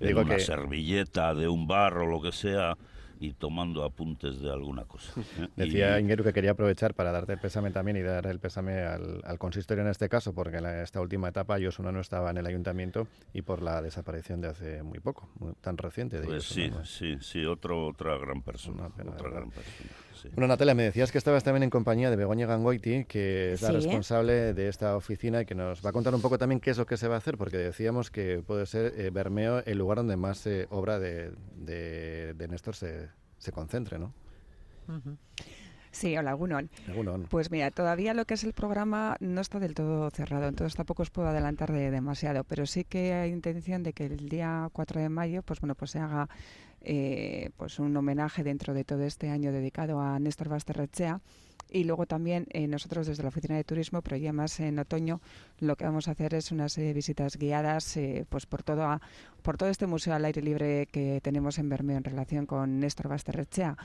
en 0.00 0.08
Digo 0.08 0.20
una 0.22 0.36
que- 0.36 0.40
servilleta 0.42 1.34
de 1.34 1.48
un 1.48 1.66
bar 1.66 1.98
o 1.98 2.06
lo 2.06 2.20
que 2.22 2.32
sea 2.32 2.76
y 3.20 3.32
tomando 3.34 3.84
apuntes 3.84 4.40
de 4.40 4.50
alguna 4.50 4.84
cosa. 4.84 5.12
¿eh? 5.36 5.48
Decía 5.56 5.98
Y- 5.98 6.02
Ingeru 6.02 6.22
que 6.24 6.32
quería 6.32 6.52
aprovechar 6.52 6.94
para 6.94 7.10
darte 7.12 7.32
el 7.32 7.38
pésame 7.38 7.70
también 7.70 7.96
y 7.96 8.02
dar 8.02 8.26
el 8.26 8.38
pésame 8.38 8.80
al, 8.82 9.20
al 9.24 9.38
consistorio 9.38 9.82
en 9.82 9.90
este 9.90 10.08
caso, 10.08 10.32
porque 10.34 10.58
en 10.58 10.62
la- 10.64 10.82
esta 10.82 11.00
última 11.00 11.28
etapa 11.28 11.58
Josuna 11.60 11.90
no 11.92 12.00
estaba 12.00 12.30
en 12.30 12.36
el 12.38 12.46
ayuntamiento 12.46 13.08
y 13.32 13.42
por 13.42 13.62
la 13.62 13.82
desaparición 13.82 14.40
de 14.40 14.48
hace 14.48 14.82
muy 14.82 15.00
poco, 15.00 15.28
muy- 15.38 15.54
tan 15.60 15.76
reciente 15.76 16.20
de 16.20 16.26
Pues 16.26 16.44
sí, 16.44 16.68
¿no? 16.70 16.84
sí, 16.84 17.16
sí, 17.20 17.44
otro, 17.44 17.88
otra 17.88 18.16
gran 18.18 18.42
persona. 18.42 18.86
Una 18.86 18.90
pena, 18.90 19.10
otra 19.12 19.30
gran 19.30 19.50
persona, 19.50 19.90
sí. 20.22 20.28
Bueno, 20.34 20.48
Natalia, 20.48 20.74
me 20.74 20.82
decías 20.84 21.10
que 21.12 21.18
estabas 21.18 21.42
también 21.44 21.62
en 21.62 21.70
compañía 21.70 22.10
de 22.10 22.16
Begoña 22.16 22.46
Gangoiti, 22.46 23.04
que 23.06 23.52
es 23.52 23.62
la 23.62 23.68
Sí. 23.68 23.74
responsable 23.76 24.52
de 24.54 24.68
esta 24.68 24.96
oficina 24.96 25.42
y 25.42 25.46
que 25.46 25.54
nos 25.54 25.84
va 25.84 25.90
a 25.90 25.92
contar 25.92 26.14
un 26.14 26.20
poco 26.20 26.38
también 26.38 26.60
qué 26.60 26.70
es 26.70 26.78
lo 26.78 26.86
que 26.86 26.96
se 26.96 27.08
va 27.08 27.14
a 27.16 27.18
hacer, 27.18 27.36
porque 27.38 27.56
decíamos 27.58 28.10
que 28.10 28.42
puede 28.46 28.66
ser 28.66 28.94
eh, 28.96 29.10
Bermeo 29.10 29.62
el 29.64 29.78
lugar 29.78 29.98
donde 29.98 30.16
más 30.16 30.46
eh, 30.46 30.66
obra 30.70 30.98
de, 30.98 31.32
de, 31.56 32.34
de 32.34 32.48
Néstor 32.48 32.74
se, 32.74 33.08
se 33.38 33.52
concentre, 33.52 33.98
¿no? 33.98 34.12
Sí, 35.98 36.16
hola, 36.16 36.36
¿no? 36.36 37.26
Pues 37.28 37.50
mira, 37.50 37.70
todavía 37.70 38.14
lo 38.14 38.24
que 38.24 38.34
es 38.34 38.44
el 38.44 38.52
programa 38.52 39.16
no 39.20 39.40
está 39.40 39.58
del 39.58 39.74
todo 39.74 40.08
cerrado, 40.10 40.46
entonces 40.48 40.76
tampoco 40.76 41.02
os 41.02 41.10
puedo 41.10 41.28
adelantar 41.28 41.72
de 41.72 41.90
demasiado, 41.90 42.44
pero 42.44 42.66
sí 42.66 42.84
que 42.84 43.12
hay 43.14 43.30
intención 43.32 43.82
de 43.82 43.92
que 43.92 44.06
el 44.06 44.28
día 44.28 44.68
4 44.72 45.00
de 45.00 45.08
mayo, 45.08 45.42
pues 45.42 45.60
bueno, 45.60 45.74
pues 45.74 45.90
se 45.92 45.98
haga 45.98 46.28
eh, 46.80 47.50
pues 47.56 47.78
un 47.80 47.96
homenaje 47.96 48.44
dentro 48.44 48.74
de 48.74 48.84
todo 48.84 49.02
este 49.02 49.30
año 49.30 49.50
dedicado 49.50 50.00
a 50.00 50.18
Néstor 50.18 50.48
Basterrechea. 50.48 51.20
Y 51.70 51.84
luego 51.84 52.06
también 52.06 52.46
eh, 52.50 52.66
nosotros 52.66 53.06
desde 53.06 53.22
la 53.22 53.28
Oficina 53.28 53.54
de 53.56 53.62
Turismo, 53.64 54.00
pero 54.00 54.16
ya 54.16 54.32
más 54.32 54.58
en 54.60 54.78
otoño, 54.78 55.20
lo 55.58 55.76
que 55.76 55.84
vamos 55.84 56.08
a 56.08 56.12
hacer 56.12 56.32
es 56.32 56.50
una 56.50 56.70
serie 56.70 56.88
de 56.88 56.94
visitas 56.94 57.36
guiadas 57.36 57.94
eh, 57.98 58.24
pues 58.30 58.46
por 58.46 58.62
todo, 58.62 58.84
a- 58.84 59.02
por 59.42 59.58
todo 59.58 59.68
este 59.68 59.86
museo 59.86 60.14
al 60.14 60.24
aire 60.24 60.40
libre 60.40 60.86
que 60.90 61.20
tenemos 61.22 61.58
en 61.58 61.68
Bermeo 61.68 61.98
en 61.98 62.04
relación 62.04 62.46
con 62.46 62.80
Néstor 62.80 63.08
Basterrechea 63.08 63.76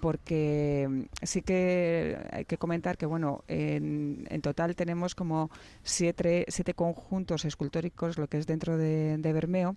porque 0.00 0.86
mm, 0.88 1.02
sí 1.22 1.42
que 1.42 2.18
hay 2.30 2.44
que 2.44 2.58
comentar 2.58 2.96
que 2.96 3.06
bueno 3.06 3.44
en, 3.48 4.26
en 4.30 4.40
total 4.40 4.76
tenemos 4.76 5.14
como 5.14 5.50
siete, 5.82 6.44
siete 6.48 6.74
conjuntos 6.74 7.44
escultóricos 7.44 8.18
lo 8.18 8.26
que 8.28 8.38
es 8.38 8.46
dentro 8.46 8.76
de, 8.76 9.18
de 9.18 9.32
Bermeo 9.32 9.76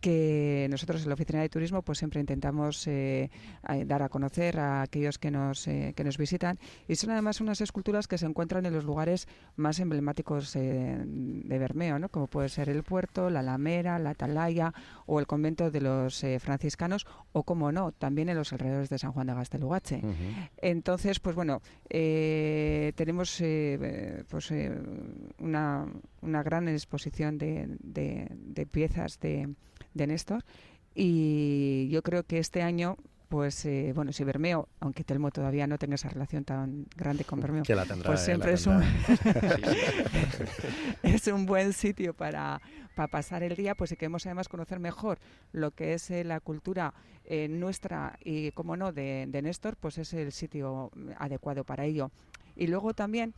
que 0.00 0.66
nosotros 0.70 1.02
en 1.02 1.08
la 1.08 1.14
oficina 1.14 1.40
de 1.40 1.48
turismo 1.48 1.82
pues 1.82 1.98
siempre 1.98 2.20
intentamos 2.20 2.86
eh, 2.86 3.30
dar 3.86 4.02
a 4.02 4.08
conocer 4.08 4.58
a 4.58 4.82
aquellos 4.82 5.18
que 5.18 5.30
nos 5.30 5.66
eh, 5.68 5.92
que 5.96 6.04
nos 6.04 6.18
visitan. 6.18 6.58
Y 6.86 6.94
son 6.96 7.10
además 7.10 7.40
unas 7.40 7.60
esculturas 7.60 8.06
que 8.08 8.18
se 8.18 8.26
encuentran 8.26 8.64
en 8.66 8.72
los 8.74 8.84
lugares 8.84 9.26
más 9.56 9.80
emblemáticos 9.80 10.54
eh, 10.56 10.98
de 11.04 11.58
Bermeo 11.58 11.98
¿no? 11.98 12.08
como 12.08 12.26
puede 12.26 12.48
ser 12.48 12.68
el 12.68 12.82
puerto 12.82 13.30
la 13.30 13.40
Alamera 13.40 13.98
la 13.98 14.10
Atalaya 14.10 14.72
o 15.06 15.20
el 15.20 15.26
convento 15.26 15.70
de 15.70 15.80
los 15.80 16.24
franciscanos 16.40 17.06
o 17.32 17.42
como 17.42 17.72
no 17.72 17.92
también 17.92 18.28
en 18.28 18.36
los 18.36 18.52
alrededores 18.52 18.88
de 18.88 18.98
San 18.98 19.12
Juan 19.12 19.26
de 19.26 19.34
Gastelugache 19.34 20.00
entonces, 20.58 21.20
pues 21.20 21.34
bueno, 21.36 21.60
tenemos 22.94 23.42
pues 24.28 24.52
una, 25.38 25.86
una 26.22 26.42
gran 26.42 26.68
exposición 26.68 27.38
de, 27.38 27.68
de- 27.80 28.28
de 28.30 28.66
piezas 28.66 29.18
de, 29.20 29.48
de 29.98 30.06
Néstor 30.06 30.42
y 30.94 31.88
yo 31.90 32.02
creo 32.02 32.24
que 32.24 32.38
este 32.38 32.62
año, 32.62 32.96
pues 33.28 33.64
eh, 33.66 33.92
bueno, 33.94 34.12
si 34.12 34.24
Bermeo, 34.24 34.68
aunque 34.80 35.04
Telmo 35.04 35.30
todavía 35.30 35.66
no 35.66 35.78
tenga 35.78 35.96
esa 35.96 36.08
relación 36.08 36.44
tan 36.44 36.86
grande 36.96 37.24
con 37.24 37.40
Bermeo, 37.40 37.62
Que 37.62 37.74
la 37.74 37.84
tendrá. 37.84 38.06
pues 38.06 38.22
eh, 38.22 38.24
siempre 38.24 38.52
la 38.52 38.54
es 38.54 38.66
un, 38.66 38.82
es 41.02 41.26
un 41.28 41.46
buen 41.46 41.72
sitio 41.72 42.14
para, 42.14 42.60
para 42.94 43.08
pasar 43.08 43.42
el 43.42 43.54
día, 43.54 43.74
pues 43.74 43.90
si 43.90 43.96
queremos 43.96 44.26
además 44.26 44.48
conocer 44.48 44.80
mejor 44.80 45.18
lo 45.52 45.70
que 45.72 45.94
es 45.94 46.10
eh, 46.10 46.24
la 46.24 46.40
cultura 46.40 46.94
eh, 47.24 47.48
nuestra 47.48 48.18
y, 48.24 48.50
como 48.52 48.76
no, 48.76 48.92
de, 48.92 49.26
de 49.28 49.42
Néstor, 49.42 49.76
pues 49.76 49.98
es 49.98 50.12
el 50.14 50.32
sitio 50.32 50.90
adecuado 51.18 51.64
para 51.64 51.84
ello. 51.84 52.10
Y 52.56 52.66
luego 52.66 52.94
también 52.94 53.34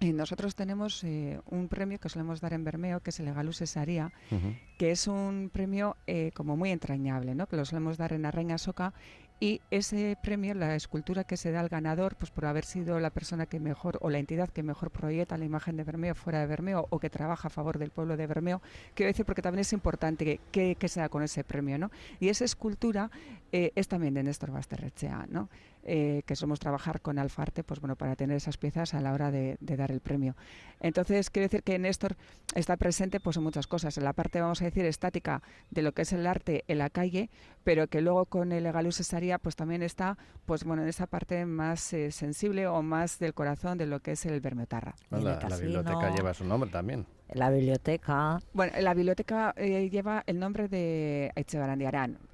nosotros 0.00 0.54
tenemos 0.54 1.02
eh, 1.04 1.40
un 1.46 1.68
premio 1.68 1.98
que 1.98 2.08
solemos 2.08 2.40
dar 2.40 2.52
en 2.52 2.64
Bermeo, 2.64 3.00
que 3.00 3.10
es 3.10 3.20
el 3.20 3.28
Egalus 3.28 3.58
Cesaria, 3.58 4.12
Ujú. 4.30 4.54
que 4.78 4.90
es 4.90 5.06
un 5.06 5.50
premio 5.52 5.96
eh, 6.06 6.32
como 6.34 6.56
muy 6.56 6.70
entrañable, 6.70 7.34
¿no? 7.34 7.46
que 7.46 7.56
lo 7.56 7.64
solemos 7.64 7.96
dar 7.96 8.12
en 8.12 8.26
Arreña 8.26 8.58
Soca 8.58 8.92
y 9.38 9.60
ese 9.70 10.16
premio, 10.22 10.54
la 10.54 10.74
escultura 10.76 11.24
que 11.24 11.36
se 11.36 11.50
da 11.50 11.60
al 11.60 11.68
ganador, 11.68 12.16
pues 12.16 12.30
por 12.30 12.46
haber 12.46 12.64
sido 12.64 12.98
la 13.00 13.10
persona 13.10 13.44
que 13.44 13.60
mejor 13.60 13.98
o 14.00 14.08
la 14.08 14.18
entidad 14.18 14.48
que 14.48 14.62
mejor 14.62 14.90
proyecta 14.90 15.36
la 15.36 15.44
imagen 15.44 15.76
de 15.76 15.84
Bermeo 15.84 16.14
fuera 16.14 16.40
de 16.40 16.46
Bermeo 16.46 16.86
o 16.88 16.98
que 16.98 17.10
trabaja 17.10 17.48
a 17.48 17.50
favor 17.50 17.78
del 17.78 17.90
pueblo 17.90 18.16
de 18.16 18.26
Bermeo, 18.26 18.62
quiero 18.94 19.08
decir 19.08 19.26
porque 19.26 19.42
también 19.42 19.60
es 19.60 19.74
importante 19.74 20.24
que, 20.24 20.40
que, 20.52 20.76
que 20.76 20.88
se 20.88 21.00
da 21.00 21.10
con 21.10 21.22
ese 21.22 21.44
premio, 21.44 21.76
¿no? 21.78 21.90
Y 22.18 22.30
esa 22.30 22.46
escultura 22.46 23.10
eh, 23.52 23.72
es 23.74 23.88
también 23.88 24.14
de 24.14 24.22
Néstor 24.22 24.52
Basterrechea, 24.52 25.26
¿no? 25.28 25.50
Eh, 25.88 26.24
que 26.26 26.34
somos 26.34 26.58
trabajar 26.58 27.00
con 27.00 27.16
Alfarte, 27.16 27.62
pues 27.62 27.78
bueno, 27.78 27.94
para 27.94 28.16
tener 28.16 28.36
esas 28.36 28.56
piezas 28.56 28.92
a 28.92 29.00
la 29.00 29.12
hora 29.12 29.30
de, 29.30 29.56
de 29.60 29.76
dar 29.76 29.92
el 29.92 30.00
premio. 30.00 30.34
Entonces, 30.80 31.30
quiero 31.30 31.44
decir 31.44 31.62
que 31.62 31.78
Néstor 31.78 32.16
está 32.56 32.76
presente 32.76 33.20
pues 33.20 33.36
en 33.36 33.44
muchas 33.44 33.68
cosas, 33.68 33.96
en 33.96 34.02
la 34.02 34.12
parte, 34.12 34.40
vamos 34.40 34.60
a 34.62 34.64
decir, 34.64 34.84
estática 34.84 35.42
de 35.70 35.82
lo 35.82 35.92
que 35.92 36.02
es 36.02 36.12
el 36.12 36.26
arte 36.26 36.64
en 36.66 36.78
la 36.78 36.90
calle, 36.90 37.30
pero 37.62 37.86
que 37.86 38.00
luego 38.00 38.24
con 38.24 38.50
el 38.50 38.66
Egalus 38.66 38.96
Cesaria 38.96 39.38
pues 39.38 39.54
también 39.54 39.80
está, 39.82 40.18
pues 40.44 40.64
bueno, 40.64 40.82
en 40.82 40.88
esa 40.88 41.06
parte 41.06 41.46
más 41.46 41.92
eh, 41.92 42.10
sensible 42.10 42.66
o 42.66 42.82
más 42.82 43.20
del 43.20 43.32
corazón 43.32 43.78
de 43.78 43.86
lo 43.86 44.00
que 44.00 44.12
es 44.12 44.26
el 44.26 44.40
Bermeotarra. 44.40 44.96
Bueno, 45.10 45.38
la, 45.38 45.56
biblioteca 45.56 46.12
lleva 46.12 46.34
su 46.34 46.44
nombre 46.44 46.68
también. 46.68 47.06
La 47.34 47.50
biblioteca. 47.50 48.38
Bueno, 48.52 48.72
la 48.80 48.94
biblioteca 48.94 49.52
eh, 49.56 49.88
lleva 49.90 50.22
el 50.26 50.38
nombre 50.38 50.68
de 50.68 51.32
Echevarandi 51.34 51.84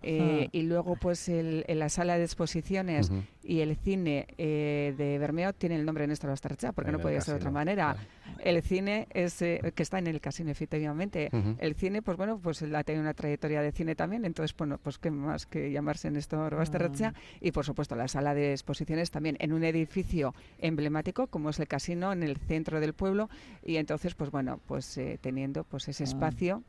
eh, 0.02 0.44
Ah. 0.44 0.49
y 0.52 0.62
luego 0.62 0.96
pues 0.96 1.28
el- 1.28 1.64
en 1.66 1.78
la 1.78 1.88
sala 1.88 2.18
de 2.18 2.25
exposiciones 2.25 3.11
y 3.42 3.61
el 3.61 3.76
cine 3.76 4.26
eh, 4.38 4.94
de 4.96 5.18
Bermeo 5.18 5.52
tiene 5.52 5.76
el 5.76 5.84
nombre 5.84 6.02
de 6.02 6.08
Néstor 6.08 6.30
Basterrechea, 6.30 6.72
porque 6.72 6.90
En 6.90 6.96
no 6.96 7.02
podía 7.02 7.20
ser 7.20 7.34
de 7.34 7.38
otra 7.40 7.50
manera. 7.50 7.96
El 8.44 8.62
cine 8.62 9.06
es 9.12 9.40
eh, 9.42 9.72
que 9.75 9.82
está 9.82 9.99
en 9.99 10.06
el 10.08 10.20
casino, 10.20 10.50
efectivamente. 10.50 11.30
El 11.58 11.75
cine, 11.75 12.02
pues 12.02 12.16
bueno, 12.16 12.38
pues 12.38 12.61
él 12.62 12.75
ha 12.75 12.84
tenido 12.84 13.02
una 13.02 13.14
trayectoria 13.14 13.62
de 13.62 13.72
cine 13.72 13.94
también, 13.94 14.25
entonces, 14.25 14.56
bueno, 14.56 14.78
pues 14.78 14.99
qué 14.99 15.11
más 15.11 15.46
que 15.46 15.70
llamarse 15.72 16.11
Néstor 16.11 16.54
Basterrechea. 16.56 17.14
Y 17.40 17.52
por 17.52 17.64
supuesto, 17.64 17.94
la 17.96 18.08
sala 18.08 18.34
de 18.34 18.52
exposiciones 18.52 19.11
también 19.11 19.37
en 19.40 19.52
un 19.52 19.64
edificio 19.64 20.34
emblemático, 20.58 21.26
como 21.28 21.50
es 21.50 21.58
el 21.61 21.68
casino, 21.68 22.12
en 22.12 22.22
el 22.22 22.37
centro 22.37 22.80
del 22.80 22.92
pueblo. 22.92 23.28
Y 23.64 23.76
entonces, 23.76 24.14
pues 24.14 24.30
bueno, 24.30 24.61
pues 24.66 24.81
eh, 24.98 25.18
teniendo 25.20 25.64
pues 25.64 25.88
ese 25.88 26.04
Ah. 26.04 26.06
espacio, 26.06 26.62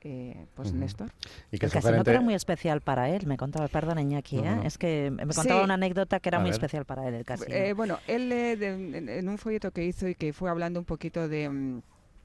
eh, 0.00 0.46
pues 0.54 0.68
Ujú. 0.70 0.78
Néstor. 0.78 1.10
Y 1.50 1.58
que 1.58 1.66
el 1.66 1.72
casino 1.72 2.02
era 2.04 2.20
muy 2.20 2.34
especial 2.34 2.80
para 2.80 3.08
él, 3.10 3.26
me 3.26 3.36
contaba, 3.36 3.66
perdón 3.68 3.98
Iñaki, 3.98 4.36
No, 4.36 4.42
no, 4.44 4.50
¿eh? 4.52 4.56
no. 4.56 4.62
es 4.62 4.78
que 4.78 5.10
me 5.10 5.26
contaba 5.34 5.60
Sí. 5.60 5.64
una 5.64 5.74
anécdota 5.74 6.20
que 6.20 6.28
era 6.28 6.38
A 6.38 6.40
muy 6.40 6.50
ver. 6.50 6.54
especial 6.54 6.84
para 6.84 7.08
él 7.08 7.14
el 7.14 7.24
casino. 7.24 7.54
Eh, 7.54 7.72
bueno, 7.72 7.98
él 8.06 8.30
eh, 8.32 8.56
de- 8.56 8.68
en, 8.98 9.08
en 9.08 9.28
un 9.28 9.38
folleto 9.38 9.70
que 9.72 9.84
hizo 9.84 10.06
y 10.08 10.14
que 10.14 10.32
fue 10.32 10.50
hablando 10.50 10.78
un 10.78 10.86
poquito 10.86 11.26
de 11.28 11.48
mm, 11.48 11.82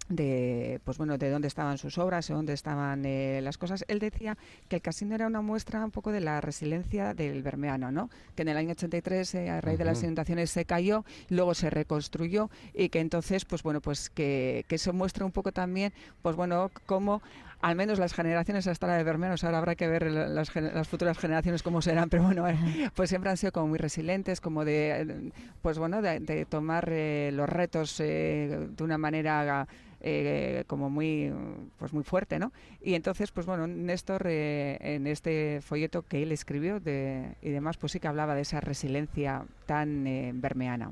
de 0.10 0.80
pues 0.84 0.98
bueno 0.98 1.18
de 1.18 1.30
dónde 1.30 1.48
estaban 1.48 1.78
sus 1.78 1.98
obras 1.98 2.30
o 2.30 2.36
dónde 2.36 2.54
estaban 2.54 3.06
eh, 3.06 3.40
las 3.42 3.58
cosas. 3.58 3.86
Él 3.88 4.00
decía 4.00 4.38
que 4.68 4.78
el 4.78 4.82
casino 4.82 5.16
era 5.16 5.28
una 5.28 5.42
muestra 5.42 5.84
un 5.84 5.92
poco 5.92 6.12
de 6.12 6.22
la 6.22 6.42
resiliencia 6.42 7.14
del 7.14 7.42
bermeano 7.42 7.92
no 7.92 8.10
que 8.36 8.42
en 8.42 8.50
el 8.50 8.58
año 8.58 8.72
83 8.72 9.36
eh, 9.36 9.50
a 9.50 9.62
raíz 9.62 9.78
de 9.78 9.86
las 9.86 10.04
inundaciones 10.04 10.52
se 10.52 10.66
cayó 10.66 11.06
luego 11.30 11.54
se 11.54 11.70
reconstruyó 11.70 12.50
y 12.74 12.90
que 12.90 13.00
entonces 13.00 13.46
pues 13.46 13.64
bueno 13.64 13.82
pues 13.82 14.10
que, 14.10 14.66
que 14.68 14.76
eso 14.76 14.94
muestra 14.94 15.26
un 15.26 15.32
poco 15.32 15.52
también 15.52 15.94
pues 16.22 16.36
bueno 16.36 16.72
cómo 16.86 17.22
al 17.64 17.76
menos 17.76 17.98
las 17.98 18.14
generaciones 18.14 18.68
hasta 18.68 18.88
la 18.88 18.98
de 18.98 19.04
bermeanos 19.04 19.44
ahora 19.44 19.58
habrá 19.60 19.76
que 19.76 19.88
ver 19.88 20.12
la- 20.12 20.28
las, 20.28 20.50
gen- 20.52 20.74
las 20.74 20.88
futuras 20.88 21.18
generaciones 21.18 21.64
cómo 21.64 21.82
serán 21.82 22.10
pero 22.10 22.24
bueno 22.24 22.48
eh, 22.48 22.58
pues 22.94 23.10
siempre 23.10 23.30
han 23.32 23.38
sido 23.38 23.52
como 23.54 23.68
muy 23.68 23.78
resilientes 23.80 24.42
como 24.42 24.66
de 24.66 25.02
eh, 25.02 25.32
pues 25.62 25.80
bueno 25.80 26.02
de, 26.02 26.20
de 26.20 26.46
tomar 26.46 26.90
eh, 26.92 27.32
los 27.34 27.48
retos 27.48 28.00
eh, 28.02 28.68
de 28.70 28.84
una 28.84 28.98
manera 28.98 29.66
eh, 30.02 30.66
como 30.68 30.90
muy 30.90 31.32
pues 31.80 31.94
muy 31.94 32.04
fuerte 32.04 32.38
no 32.38 32.52
y 32.82 32.96
entonces 32.96 33.32
pues 33.32 33.46
bueno 33.46 33.66
Néstor 33.66 34.24
eh, 34.28 34.78
en 34.82 35.08
este 35.08 35.62
folleto 35.62 36.02
que 36.02 36.22
él 36.22 36.34
escribió 36.34 36.82
de, 36.82 37.36
y 37.42 37.50
demás 37.50 37.78
pues 37.78 37.94
sí 37.94 38.02
que 38.02 38.10
hablaba 38.10 38.36
de 38.36 38.42
esa 38.42 38.60
resiliencia 38.60 39.46
tan 39.66 40.06
eh, 40.06 40.32
bermeana. 40.36 40.92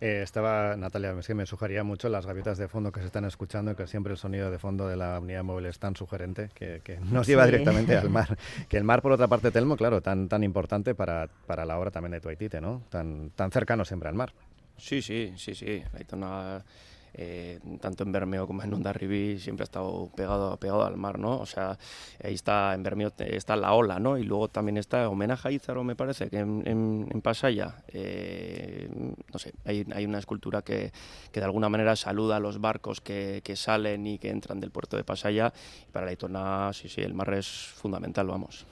Eh, 0.00 0.20
estaba, 0.22 0.76
Natalia, 0.76 1.14
es 1.18 1.26
que 1.26 1.34
me 1.34 1.44
sugería 1.44 1.82
mucho 1.82 2.08
las 2.08 2.24
gaviotas 2.24 2.56
de 2.56 2.68
fondo 2.68 2.92
que 2.92 3.00
se 3.00 3.06
están 3.06 3.24
escuchando, 3.24 3.74
que 3.74 3.86
siempre 3.86 4.12
el 4.12 4.18
sonido 4.18 4.50
de 4.50 4.58
fondo 4.58 4.86
de 4.86 4.96
la 4.96 5.18
unidad 5.18 5.42
móvil 5.42 5.66
es 5.66 5.78
tan 5.78 5.96
sugerente 5.96 6.50
que, 6.54 6.80
que 6.84 7.00
nos 7.00 7.26
lleva 7.26 7.46
directamente 7.46 7.96
al 7.96 8.08
mar. 8.08 8.38
Que 8.68 8.76
el 8.76 8.84
mar, 8.84 9.02
por 9.02 9.12
otra 9.12 9.26
parte, 9.26 9.50
Telmo, 9.50 9.76
claro, 9.76 10.00
tan, 10.00 10.28
tan 10.28 10.44
importante 10.44 10.94
para, 10.94 11.28
para 11.46 11.64
la 11.64 11.78
obra 11.78 11.90
también 11.90 12.12
de 12.12 12.20
Tuaitite, 12.20 12.60
¿no? 12.60 12.82
Tan, 12.90 13.30
tan 13.30 13.50
cercano 13.50 13.84
siempre 13.84 14.08
al 14.08 14.14
mar. 14.14 14.32
Sí, 14.76 15.02
sí, 15.02 15.32
sí, 15.36 15.54
sí. 15.54 15.82
Aitona 15.94 16.62
eh, 17.20 17.58
tanto 17.80 18.04
en 18.04 18.12
Bermeo 18.12 18.46
como 18.46 18.62
en 18.62 18.72
Ondarribí 18.72 19.40
siempre 19.40 19.64
ha 19.64 19.64
estado 19.64 20.08
pegado, 20.14 20.56
pegado 20.56 20.84
al 20.84 20.96
mar, 20.96 21.18
¿no? 21.18 21.38
O 21.38 21.46
sea, 21.46 21.76
ahí 22.22 22.34
está, 22.34 22.74
en 22.74 22.84
Bermeo 22.84 23.12
está 23.18 23.56
la 23.56 23.72
ola, 23.72 23.98
¿no? 23.98 24.18
Y 24.18 24.22
luego 24.22 24.46
también 24.46 24.76
está 24.76 25.08
homenaje 25.08 25.48
a 25.48 25.50
Ízaro, 25.50 25.82
me 25.82 25.96
parece, 25.96 26.30
que 26.30 26.38
en, 26.38 26.62
en, 26.64 27.20
Pasaya, 27.20 27.82
eh, 27.88 28.88
no 29.32 29.38
sé, 29.40 29.52
hay, 29.64 29.84
hay, 29.92 30.04
una 30.04 30.18
escultura 30.18 30.62
que, 30.62 30.92
que, 31.32 31.40
de 31.40 31.44
alguna 31.44 31.68
manera 31.68 31.96
saluda 31.96 32.36
a 32.36 32.40
los 32.40 32.60
barcos 32.60 33.00
que, 33.00 33.40
que, 33.42 33.56
salen 33.56 34.06
y 34.06 34.18
que 34.18 34.30
entran 34.30 34.60
del 34.60 34.70
puerto 34.70 34.96
de 34.96 35.02
Pasaya. 35.02 35.52
Y 35.88 35.90
para 35.90 36.06
la 36.06 36.12
Itona, 36.12 36.72
sí, 36.72 36.88
sí, 36.88 37.00
el 37.00 37.14
mar 37.14 37.34
es 37.34 37.48
fundamental, 37.48 38.28
vamos. 38.28 38.64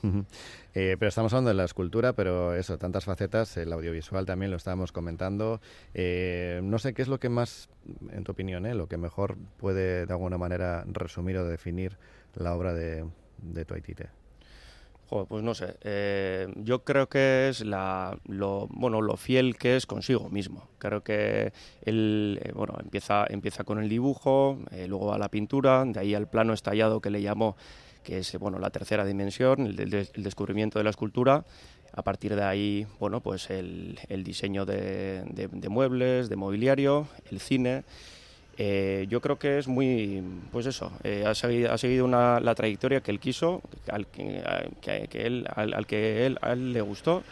Eh, 0.79 0.97
pero 0.99 1.09
estamos 1.09 1.33
hablando 1.33 1.49
de 1.49 1.55
la 1.55 1.65
escultura, 1.65 2.13
pero 2.13 2.55
eso, 2.55 2.77
tantas 2.77 3.07
facetas, 3.07 3.57
el 3.57 3.73
audiovisual 3.73 4.27
también 4.27 4.51
lo 4.51 4.59
estábamos 4.59 4.93
comentando. 4.93 5.63
Eh, 5.95 6.61
no 6.63 6.79
sé 6.79 6.93
qué 6.93 7.01
es 7.01 7.09
lo 7.09 7.19
que 7.19 7.31
más, 7.31 7.71
en 8.13 8.25
tu 8.25 8.33
opinión, 8.33 8.67
eh, 8.67 8.75
lo 8.75 8.87
que 8.87 8.99
mejor 8.99 9.39
puede 9.57 10.05
de 10.05 10.13
alguna 10.13 10.37
manera 10.37 10.85
resumir 10.87 11.39
o 11.39 11.47
definir 11.47 11.97
la 12.35 12.55
obra 12.55 12.75
de, 12.75 13.07
de 13.39 13.65
Tuaitite. 13.65 14.11
Joder, 15.09 15.27
pues 15.27 15.43
no 15.43 15.55
sé. 15.55 15.79
Eh, 15.81 16.53
yo 16.57 16.85
creo 16.85 17.09
que 17.09 17.49
es 17.49 17.65
la, 17.65 18.19
lo, 18.27 18.67
bueno, 18.69 19.01
lo 19.01 19.17
fiel 19.17 19.57
que 19.57 19.77
es 19.77 19.87
consigo 19.87 20.29
mismo. 20.29 20.69
Creo 20.77 21.03
que 21.03 21.55
él 21.87 22.39
eh, 22.43 22.53
bueno, 22.55 22.75
empieza, 22.83 23.25
empieza 23.31 23.65
con 23.65 23.83
el 23.83 23.89
dibujo, 23.89 24.59
luego 24.87 25.15
a 25.15 25.19
la 25.19 25.31
pintura, 25.31 25.87
de 25.87 26.01
ahí 26.01 26.15
al 26.15 26.29
plano 26.29 26.53
estallado 26.53 27.01
que 27.01 27.09
le 27.09 27.23
llamó 27.23 27.57
que 28.07 28.19
es 28.19 28.39
bueno, 28.39 28.61
la 28.61 28.71
tercera 28.71 29.05
dimensión, 29.05 29.67
el, 29.67 29.81
el, 29.81 29.95
el, 30.15 30.23
descubrimiento 30.23 30.79
de 30.79 30.85
la 30.85 30.91
escultura. 30.91 31.45
A 31.93 32.03
partir 32.03 32.37
de 32.37 32.43
ahí, 32.45 32.87
bueno, 33.01 33.21
pues 33.21 33.51
el, 33.51 33.99
el 34.09 34.23
diseño 34.23 34.65
de, 34.65 35.23
de, 35.31 35.49
de, 35.51 35.69
muebles, 35.69 36.29
de 36.29 36.37
mobiliario, 36.37 37.09
el 37.33 37.41
cine. 37.41 37.83
Eh, 38.59 39.07
yo 39.09 39.21
creo 39.21 39.39
que 39.39 39.59
es 39.59 39.67
muy, 39.67 40.23
pues 40.53 40.67
eso, 40.67 40.93
eh, 41.03 41.25
ha 41.27 41.35
seguido, 41.35 41.73
ha 41.73 41.79
seguido 41.79 42.05
una, 42.05 42.39
la 42.41 42.55
trayectoria 42.55 43.01
que 43.01 43.11
él 43.11 43.19
quiso, 43.19 43.61
al 43.91 44.07
que, 44.07 44.43
que, 44.81 45.09
que 45.09 45.27
él, 45.27 45.47
al, 45.55 45.75
al, 45.75 45.87
que 45.87 46.27
él, 46.27 46.39
a 46.43 46.53
él 46.53 46.73
le 46.73 46.81
gustó 46.81 47.23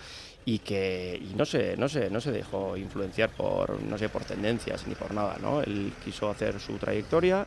y 0.44 0.58
que 0.58 1.18
y 1.22 1.34
no 1.34 1.46
se 1.46 1.74
no 1.78 1.88
se 1.88 2.10
no 2.10 2.20
se 2.20 2.30
dejó 2.30 2.76
influenciar 2.76 3.30
por 3.30 3.80
no 3.80 3.96
sé 3.96 4.10
por 4.10 4.24
tendencias 4.24 4.86
ni 4.86 4.94
por 4.94 5.14
nada 5.14 5.38
no 5.40 5.62
él 5.62 5.90
quiso 6.04 6.28
hacer 6.28 6.60
su 6.60 6.74
trayectoria 6.74 7.46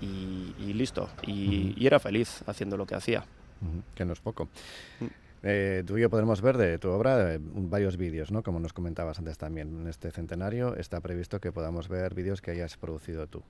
y, 0.00 0.54
y 0.58 0.72
listo. 0.72 1.08
Y, 1.26 1.84
era 1.86 1.98
feliz 1.98 2.42
haciendo 2.46 2.76
lo 2.76 2.86
que 2.86 2.94
hacía. 2.94 3.24
Que 3.94 4.04
no 4.04 4.12
es 4.12 4.20
poco. 4.20 4.48
Eh, 5.42 5.84
tú 5.86 5.96
y 5.96 6.00
yo 6.00 6.10
podremos 6.10 6.40
ver 6.40 6.56
de 6.56 6.78
tu 6.78 6.88
obra 6.88 7.34
eh, 7.34 7.38
varios 7.40 7.96
vídeos, 7.96 8.32
¿no? 8.32 8.42
Como 8.42 8.58
nos 8.58 8.72
comentabas 8.72 9.18
antes 9.18 9.38
también. 9.38 9.82
En 9.82 9.86
este 9.86 10.10
centenario 10.10 10.76
está 10.76 11.00
previsto 11.00 11.40
que 11.40 11.52
podamos 11.52 11.88
ver 11.88 12.14
vídeos 12.14 12.40
que 12.40 12.50
hayas 12.50 12.76
producido 12.76 13.26
tú. 13.26 13.42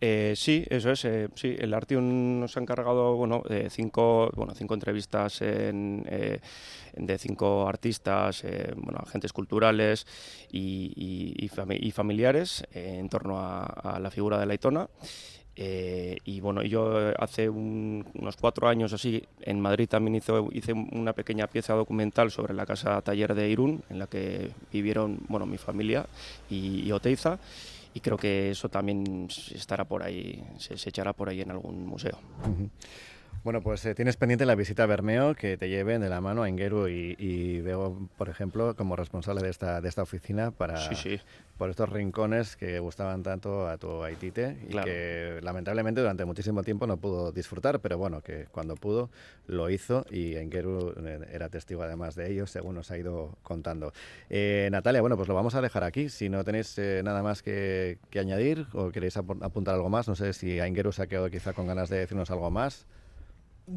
Eh, 0.00 0.34
sí, 0.36 0.64
eso 0.70 0.92
es. 0.92 1.04
Eh, 1.04 1.28
sí, 1.34 1.56
el 1.58 1.74
Artium 1.74 2.40
nos 2.40 2.56
ha 2.56 2.60
encargado 2.60 3.16
bueno, 3.16 3.42
de 3.48 3.68
cinco, 3.68 4.30
bueno, 4.36 4.54
cinco 4.54 4.74
entrevistas 4.74 5.42
en, 5.42 6.04
eh, 6.08 6.40
de 6.96 7.18
cinco 7.18 7.66
artistas, 7.68 8.44
eh, 8.44 8.72
bueno, 8.76 9.00
agentes 9.04 9.32
culturales 9.32 10.06
y, 10.52 10.92
y, 10.94 11.44
y, 11.44 11.48
fami 11.48 11.76
y 11.80 11.90
familiares 11.90 12.64
en 12.72 13.08
torno 13.08 13.40
a, 13.40 13.98
la 14.00 14.10
figura 14.10 14.38
de 14.38 14.46
la 14.46 14.54
Itona. 14.54 14.88
y 15.56 16.40
bueno, 16.40 16.62
yo 16.62 17.12
hace 17.18 17.48
un, 17.48 18.06
unos 18.14 18.36
cuatro 18.36 18.68
años 18.68 18.92
así 18.92 19.24
en 19.40 19.60
Madrid 19.60 19.88
también 19.88 20.14
hizo, 20.14 20.48
hice 20.52 20.72
una 20.72 21.12
pequeña 21.12 21.48
pieza 21.48 21.74
documental 21.74 22.30
sobre 22.30 22.54
la 22.54 22.64
casa 22.64 23.02
taller 23.02 23.34
de 23.34 23.48
Irún, 23.50 23.82
en 23.90 23.98
la 23.98 24.06
que 24.06 24.52
vivieron 24.72 25.18
bueno, 25.28 25.46
mi 25.46 25.58
familia 25.58 26.06
y, 26.48 26.82
y 26.86 26.92
Oteiza 26.92 27.40
y 27.94 28.00
creo 28.00 28.16
que 28.16 28.50
eso 28.50 28.68
también 28.68 29.28
estará 29.54 29.84
por 29.84 30.02
ahí, 30.02 30.44
se, 30.58 30.74
echará 30.88 31.12
por 31.12 31.28
ahí 31.28 31.40
en 31.40 31.50
algún 31.50 31.86
museo. 31.86 32.18
Bueno, 33.44 33.62
pues 33.62 33.84
eh, 33.86 33.94
tienes 33.94 34.16
pendiente 34.16 34.44
la 34.46 34.54
visita 34.54 34.82
a 34.82 34.86
Bermeo, 34.86 35.34
que 35.34 35.56
te 35.56 35.68
lleven 35.68 36.00
de 36.00 36.08
la 36.08 36.20
mano 36.20 36.42
a 36.42 36.48
Ingeru 36.48 36.88
y, 36.88 37.14
y, 37.18 37.60
veo, 37.60 38.08
por 38.16 38.28
ejemplo, 38.28 38.74
como 38.74 38.96
responsable 38.96 39.42
de 39.42 39.50
esta, 39.50 39.80
de 39.80 39.88
esta 39.88 40.02
oficina 40.02 40.50
para 40.50 40.76
sí, 40.76 40.94
sí. 40.94 41.20
por 41.56 41.70
estos 41.70 41.88
rincones 41.88 42.56
que 42.56 42.78
gustaban 42.78 43.22
tanto 43.22 43.68
a 43.68 43.78
tu 43.78 44.02
Haitite 44.02 44.58
y 44.64 44.72
claro. 44.72 44.86
que 44.86 45.40
lamentablemente 45.42 46.00
durante 46.00 46.24
muchísimo 46.24 46.62
tiempo 46.62 46.86
no 46.86 46.96
pudo 46.96 47.32
disfrutar, 47.32 47.80
pero 47.80 47.96
bueno, 47.96 48.20
que 48.22 48.46
cuando 48.50 48.74
pudo 48.74 49.08
lo 49.46 49.70
hizo 49.70 50.04
y 50.10 50.36
Ingeru 50.36 50.94
eh, 51.04 51.20
era 51.32 51.48
testigo 51.48 51.82
además 51.82 52.16
de 52.16 52.30
ello, 52.30 52.46
según 52.46 52.74
nos 52.74 52.90
ha 52.90 52.98
ido 52.98 53.38
contando. 53.42 53.92
Eh, 54.30 54.68
Natalia, 54.72 55.00
bueno, 55.00 55.16
pues 55.16 55.28
lo 55.28 55.34
vamos 55.34 55.54
a 55.54 55.62
dejar 55.62 55.84
aquí. 55.84 56.08
Si 56.08 56.28
no 56.28 56.44
tenéis 56.44 56.76
eh, 56.78 57.02
nada 57.04 57.22
más 57.22 57.42
que, 57.42 57.98
que, 58.10 58.18
añadir 58.18 58.66
o 58.72 58.90
queréis 58.90 59.16
apuntar 59.16 59.74
algo 59.74 59.88
más, 59.88 60.08
no 60.08 60.16
sé 60.16 60.32
si 60.32 60.58
Ingeru 60.58 60.92
se 60.92 61.02
ha 61.02 61.06
quedado 61.06 61.30
quizá 61.30 61.52
con 61.52 61.66
ganas 61.66 61.88
de 61.88 61.98
decirnos 61.98 62.30
algo 62.30 62.50
más 62.50 62.86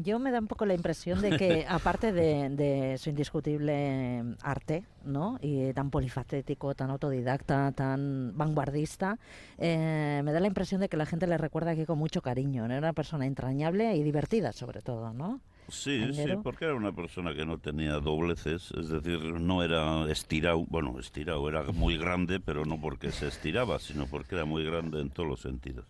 yo 0.00 0.18
me 0.18 0.30
da 0.30 0.38
un 0.38 0.46
poco 0.46 0.66
la 0.66 0.74
impresión 0.74 1.20
de 1.20 1.36
que, 1.36 1.66
aparte 1.68 2.12
de, 2.12 2.48
de, 2.50 2.98
su 2.98 3.10
indiscutible 3.10 4.22
arte, 4.42 4.84
¿no? 5.04 5.38
Y 5.40 5.72
tan 5.72 5.90
polifacético, 5.90 6.74
tan 6.74 6.90
autodidacta, 6.90 7.72
tan 7.72 8.36
vanguardista, 8.36 9.18
eh, 9.58 10.20
me 10.24 10.32
da 10.32 10.40
la 10.40 10.46
impresión 10.46 10.80
de 10.80 10.88
que 10.88 10.96
la 10.96 11.06
gente 11.06 11.26
le 11.26 11.38
recuerda 11.38 11.72
aquí 11.72 11.84
con 11.84 11.98
mucho 11.98 12.22
cariño. 12.22 12.66
¿no? 12.66 12.74
Era 12.74 12.78
una 12.78 12.92
persona 12.92 13.26
entrañable 13.26 13.94
y 13.96 14.02
divertida, 14.02 14.52
sobre 14.52 14.80
todo, 14.80 15.12
¿no? 15.12 15.40
Sí, 15.68 16.12
sí, 16.12 16.24
porque 16.42 16.66
era 16.66 16.74
una 16.74 16.92
persona 16.92 17.34
que 17.34 17.46
no 17.46 17.56
tenía 17.58 17.92
dobleces, 17.94 18.72
es 18.72 18.88
decir, 18.88 19.20
no 19.40 19.62
era 19.62 20.10
estirado, 20.10 20.66
bueno, 20.68 20.98
estirado, 20.98 21.48
era 21.48 21.62
muy 21.62 21.96
grande, 21.96 22.40
pero 22.40 22.64
no 22.64 22.80
porque 22.80 23.10
se 23.10 23.28
estiraba, 23.28 23.78
sino 23.78 24.06
porque 24.06 24.34
era 24.34 24.44
muy 24.44 24.64
grande 24.64 25.00
en 25.00 25.10
todos 25.10 25.28
los 25.28 25.40
sentidos. 25.40 25.86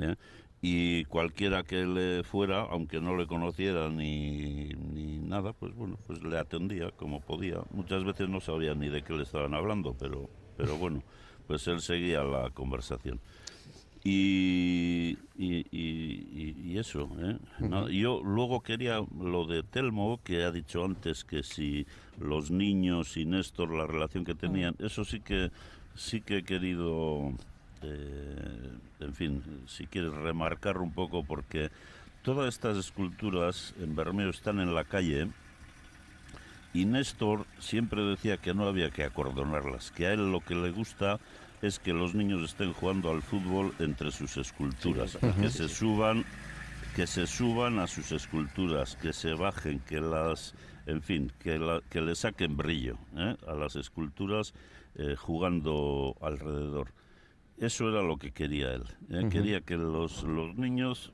¿eh? 0.00 0.16
Y 0.62 1.04
cualquiera 1.04 1.62
que 1.62 1.84
le 1.84 2.24
fuera, 2.24 2.62
aunque 2.62 3.00
no 3.00 3.16
le 3.16 3.26
conociera 3.26 3.88
ni, 3.88 4.68
ni 4.68 5.18
nada, 5.18 5.52
pues 5.52 5.74
bueno, 5.74 5.98
pues 6.06 6.22
le 6.22 6.38
atendía 6.38 6.90
como 6.92 7.20
podía. 7.20 7.60
Muchas 7.70 8.04
veces 8.04 8.28
no 8.28 8.40
sabía 8.40 8.74
ni 8.74 8.88
de 8.88 9.02
qué 9.02 9.12
le 9.12 9.22
estaban 9.22 9.54
hablando, 9.54 9.94
pero, 9.98 10.28
pero 10.56 10.76
bueno, 10.76 11.02
pues 11.46 11.66
él 11.68 11.80
seguía 11.80 12.24
la 12.24 12.50
conversación. 12.50 13.20
Y, 14.08 15.18
y, 15.36 15.66
y, 15.72 16.54
y 16.64 16.78
eso, 16.78 17.10
¿eh? 17.18 17.38
no, 17.58 17.88
yo 17.88 18.22
luego 18.22 18.62
quería 18.62 19.04
lo 19.20 19.46
de 19.46 19.64
Telmo, 19.64 20.20
que 20.22 20.44
ha 20.44 20.52
dicho 20.52 20.84
antes 20.84 21.24
que 21.24 21.42
si 21.42 21.86
los 22.20 22.52
niños 22.52 23.16
y 23.16 23.24
Néstor, 23.24 23.74
la 23.74 23.84
relación 23.84 24.24
que 24.24 24.36
tenían, 24.36 24.76
eso 24.78 25.04
sí 25.04 25.18
que, 25.18 25.50
sí 25.96 26.20
que 26.20 26.38
he 26.38 26.42
querido 26.44 27.32
eh, 27.82 28.70
en 29.00 29.14
fin, 29.14 29.42
si 29.66 29.86
quieres 29.86 30.12
remarcar 30.12 30.78
un 30.78 30.92
poco, 30.92 31.24
porque 31.24 31.70
todas 32.22 32.48
estas 32.48 32.76
esculturas 32.76 33.74
en 33.80 33.94
Bermeo 33.94 34.30
están 34.30 34.60
en 34.60 34.74
la 34.74 34.84
calle 34.84 35.28
y 36.72 36.84
Néstor 36.84 37.46
siempre 37.58 38.02
decía 38.02 38.36
que 38.36 38.54
no 38.54 38.66
había 38.66 38.90
que 38.90 39.04
acordonarlas, 39.04 39.90
que 39.90 40.06
a 40.06 40.12
él 40.12 40.30
lo 40.30 40.40
que 40.40 40.54
le 40.54 40.70
gusta 40.70 41.18
es 41.62 41.78
que 41.78 41.92
los 41.92 42.14
niños 42.14 42.42
estén 42.42 42.72
jugando 42.72 43.10
al 43.10 43.22
fútbol 43.22 43.74
entre 43.78 44.10
sus 44.10 44.36
esculturas, 44.36 45.12
sí, 45.12 45.40
que 45.40 45.50
se 45.50 45.68
suban 45.68 46.24
que 46.96 47.06
se 47.06 47.26
suban 47.26 47.78
a 47.78 47.86
sus 47.86 48.10
esculturas, 48.10 48.96
que 48.96 49.12
se 49.12 49.34
bajen, 49.34 49.80
que 49.80 50.00
las, 50.00 50.54
en 50.86 51.02
fin, 51.02 51.30
que, 51.40 51.58
la, 51.58 51.82
que 51.90 52.00
le 52.00 52.14
saquen 52.14 52.56
brillo 52.56 52.96
¿eh? 53.14 53.36
a 53.46 53.52
las 53.52 53.76
esculturas 53.76 54.54
eh, 54.94 55.14
jugando 55.14 56.16
alrededor. 56.22 56.88
Eso 57.58 57.88
era 57.88 58.02
lo 58.02 58.18
que 58.18 58.32
quería 58.32 58.72
él. 58.72 58.84
-huh. 59.08 59.28
Quería 59.30 59.60
que 59.60 59.76
los, 59.76 60.22
los 60.24 60.54
niños 60.56 61.12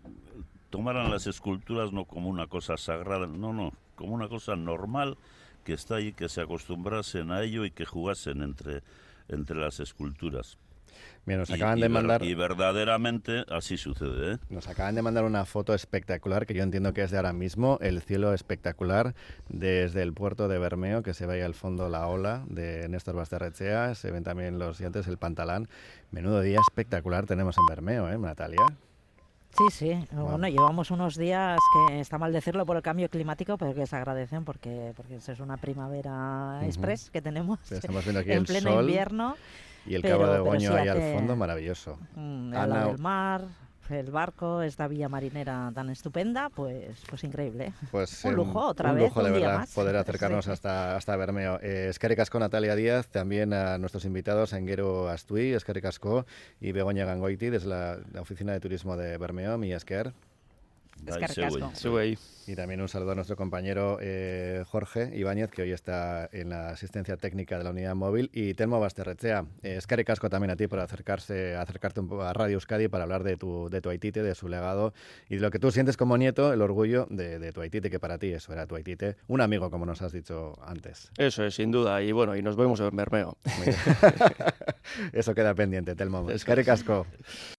tomaran 0.71 1.11
las 1.11 1.27
esculturas 1.27 1.93
no 1.93 2.05
como 2.05 2.29
una 2.29 2.47
cosa 2.47 2.77
sagrada, 2.77 3.27
no, 3.27 3.53
no, 3.53 3.73
como 3.95 4.15
una 4.15 4.29
cosa 4.29 4.57
normal 4.57 5.17
que 5.65 5.75
está 5.75 5.97
ahí, 5.97 6.13
que 6.13 6.29
se 6.29 6.41
acostumbrasen 6.41 7.31
a 7.31 7.43
ello 7.43 7.65
y 7.65 7.71
que 7.71 7.85
jugasen 7.85 8.43
entre, 8.43 8.83
entre 9.29 9.57
las 9.57 9.79
esculturas. 9.81 10.59
Bien, 11.25 11.39
nos 11.39 11.51
acaban 11.51 11.79
y, 11.79 11.83
de 11.83 11.87
y 11.87 11.91
mandar... 11.91 12.21
Ver, 12.21 12.31
y 12.31 12.35
verdaderamente 12.35 13.45
así 13.49 13.77
sucede, 13.77 14.35
¿eh? 14.35 14.39
Nos 14.51 14.69
acaban 14.69 14.95
de 14.95 15.03
mandar 15.03 15.25
una 15.25 15.45
foto 15.45 15.75
espectacular, 15.75 16.47
que 16.47 16.55
yo 16.55 16.63
entiendo 16.63 16.93
que 16.93 17.03
es 17.03 17.11
de 17.11 17.17
ahora 17.17 17.33
mismo, 17.33 17.79
el 17.81 18.03
cielo 18.03 18.35
espectacular 18.35 19.15
desde 19.49 20.03
el 20.03 20.13
puerto 20.13 20.49
de 20.49 20.59
Bermeo, 20.59 21.03
que 21.03 21.15
se 21.15 21.27
ve 21.27 21.35
ahí 21.35 21.41
al 21.41 21.55
fondo 21.55 21.89
la 21.89 22.07
ola 22.09 22.45
de 22.49 22.89
Néstor 22.89 23.15
Basterrechea, 23.15 23.95
se 23.95 24.11
ven 24.11 24.25
también 24.25 24.59
los 24.59 24.79
dientes, 24.79 25.07
el 25.07 25.19
pantalán. 25.19 25.69
Menudo 26.11 26.41
día 26.41 26.59
espectacular 26.61 27.27
tenemos 27.27 27.57
en 27.59 27.67
Bermeo, 27.67 28.11
¿eh, 28.11 28.19
Natalia? 28.19 28.67
Sí, 29.57 29.65
sí. 29.71 30.09
Bueno, 30.13 30.49
llevamos 30.49 30.91
unos 30.91 31.17
días 31.17 31.59
que 31.89 32.01
está 32.01 32.17
mal 32.17 32.33
decirlo 32.33 32.65
por 32.65 32.77
el 32.77 32.83
cambio 32.83 33.11
climático, 33.11 33.59
pero 33.59 33.75
que 33.75 33.87
se 33.87 33.97
agradecen 33.97 34.45
porque, 34.45 34.93
porque 34.97 35.17
es 35.17 35.41
una 35.41 35.59
primavera 35.59 36.61
express 36.65 37.11
que 37.11 37.21
tenemos 37.21 37.59
Estamos 37.71 38.03
viendo 38.05 38.21
aquí 38.21 38.31
en 38.33 38.39
el 38.39 38.45
pleno 38.45 38.71
sol 38.71 38.85
invierno. 38.85 39.37
Y 39.87 39.95
el 39.95 40.03
pero- 40.03 40.19
cabo 40.21 40.33
de 40.53 40.61
sí 40.61 40.67
ahí 40.67 40.89
al 40.89 41.15
fondo, 41.15 41.37
maravilloso. 41.37 41.99
Mm, 42.15 42.55
Ana- 42.55 42.87
del 42.87 42.99
mar, 42.99 43.45
el 43.91 44.11
barco, 44.11 44.63
esta 44.63 44.89
villa 44.89 45.09
marinera 45.11 45.71
tan 45.75 45.91
estupenda, 45.91 46.49
pues, 46.49 47.03
pues 47.11 47.25
increíble. 47.25 47.73
Pues 47.91 48.25
Un 48.25 48.33
eh, 48.33 48.37
lujo, 48.37 48.61
otra 48.67 48.91
un 48.91 48.97
vez, 48.97 49.05
lujo 49.05 49.23
de 49.23 49.31
día 49.33 49.41
verdad 49.49 49.59
más. 49.59 49.75
poder 49.75 49.97
acercarnos 49.97 50.47
Sí. 50.47 50.51
hasta, 50.51 50.97
hasta 50.97 51.15
Bermeo. 51.17 51.59
Eh, 51.61 51.89
Eskerrik 51.91 52.21
asko 52.21 52.39
Natalia 52.39 52.75
Díaz, 52.75 53.09
también 53.09 53.53
a 53.53 53.77
nuestros 53.79 54.05
invitados 54.07 54.55
Enguero 54.55 55.09
Astuy, 55.09 55.53
Eskerrik 55.53 55.85
asko 55.85 56.25
y 56.61 56.73
Begoña 56.73 57.05
Gangoiti 57.05 57.51
desde 57.51 57.69
la, 57.69 57.99
la 58.13 58.21
Oficina 58.23 58.53
de 58.53 58.61
Turismo 58.61 58.97
de 58.97 59.19
Bermeo, 59.19 59.59
mi 59.59 59.73
Esker. 59.75 60.15
Y 62.47 62.57
también 62.57 62.81
un 62.81 62.89
saludo 62.89 63.13
a 63.13 63.15
nuestro 63.15 63.37
compañero 63.37 63.99
eh, 64.01 64.65
Jorge 64.67 65.13
Ibáñez, 65.17 65.51
que 65.51 65.63
hoy 65.63 65.71
está 65.71 66.29
en 66.33 66.51
la 66.51 66.71
asistencia 66.71 67.17
técnica 67.17 67.57
de 67.57 67.65
la 67.65 67.71
unidad 67.71 67.95
móvil, 67.95 68.31
y 68.33 68.55
Telmo 68.55 68.81
Basterrechea. 68.81 69.45
Eh, 69.63 69.77
Eskerrik 69.77 70.11
asko 70.11 70.29
también 70.29 70.51
a 70.51 70.57
ti 70.57 70.67
por 70.67 70.81
acercarse, 70.81 71.55
acercarte 71.55 72.01
un 72.01 72.09
poco 72.09 72.23
a 72.23 72.33
Radio 72.33 72.55
Euskadi 72.55 72.89
para 72.89 73.05
hablar 73.05 73.23
de 73.23 73.37
tu, 73.37 73.69
de 73.71 73.81
tu 73.81 73.91
Haitite, 73.91 74.23
de 74.23 74.35
su 74.35 74.49
legado 74.49 74.93
y 75.29 75.37
de 75.37 75.41
lo 75.41 75.51
que 75.51 75.61
tú 75.61 75.71
sientes 75.71 75.97
como 75.97 76.19
nieto, 76.19 76.53
el 76.53 76.63
orgullo 76.63 77.07
de, 77.11 77.39
de 77.39 77.53
tu 77.53 77.61
Haitite, 77.61 77.91
que 77.91 78.01
para 78.01 78.19
ti 78.19 78.33
eso 78.33 78.53
era 78.53 78.67
tu 78.67 78.75
Haitite, 78.75 79.17
un 79.29 79.41
amigo, 79.41 79.71
como 79.71 79.87
nos 79.87 80.03
has 80.03 80.13
dicho 80.13 80.59
antes. 80.67 81.13
Eso 81.19 81.45
es, 81.45 81.55
sin 81.55 81.71
duda. 81.71 82.03
Y 82.03 82.11
bueno, 82.11 82.37
y 82.37 82.43
nos 82.43 82.57
vemos 82.57 82.81
en 82.81 82.97
Bermeo. 82.97 83.37
Eso 85.13 85.35
queda 85.35 85.55
pendiente, 85.55 85.95
Telmo. 85.95 86.29
Eskerrik 86.31 86.69
asko. 86.69 87.07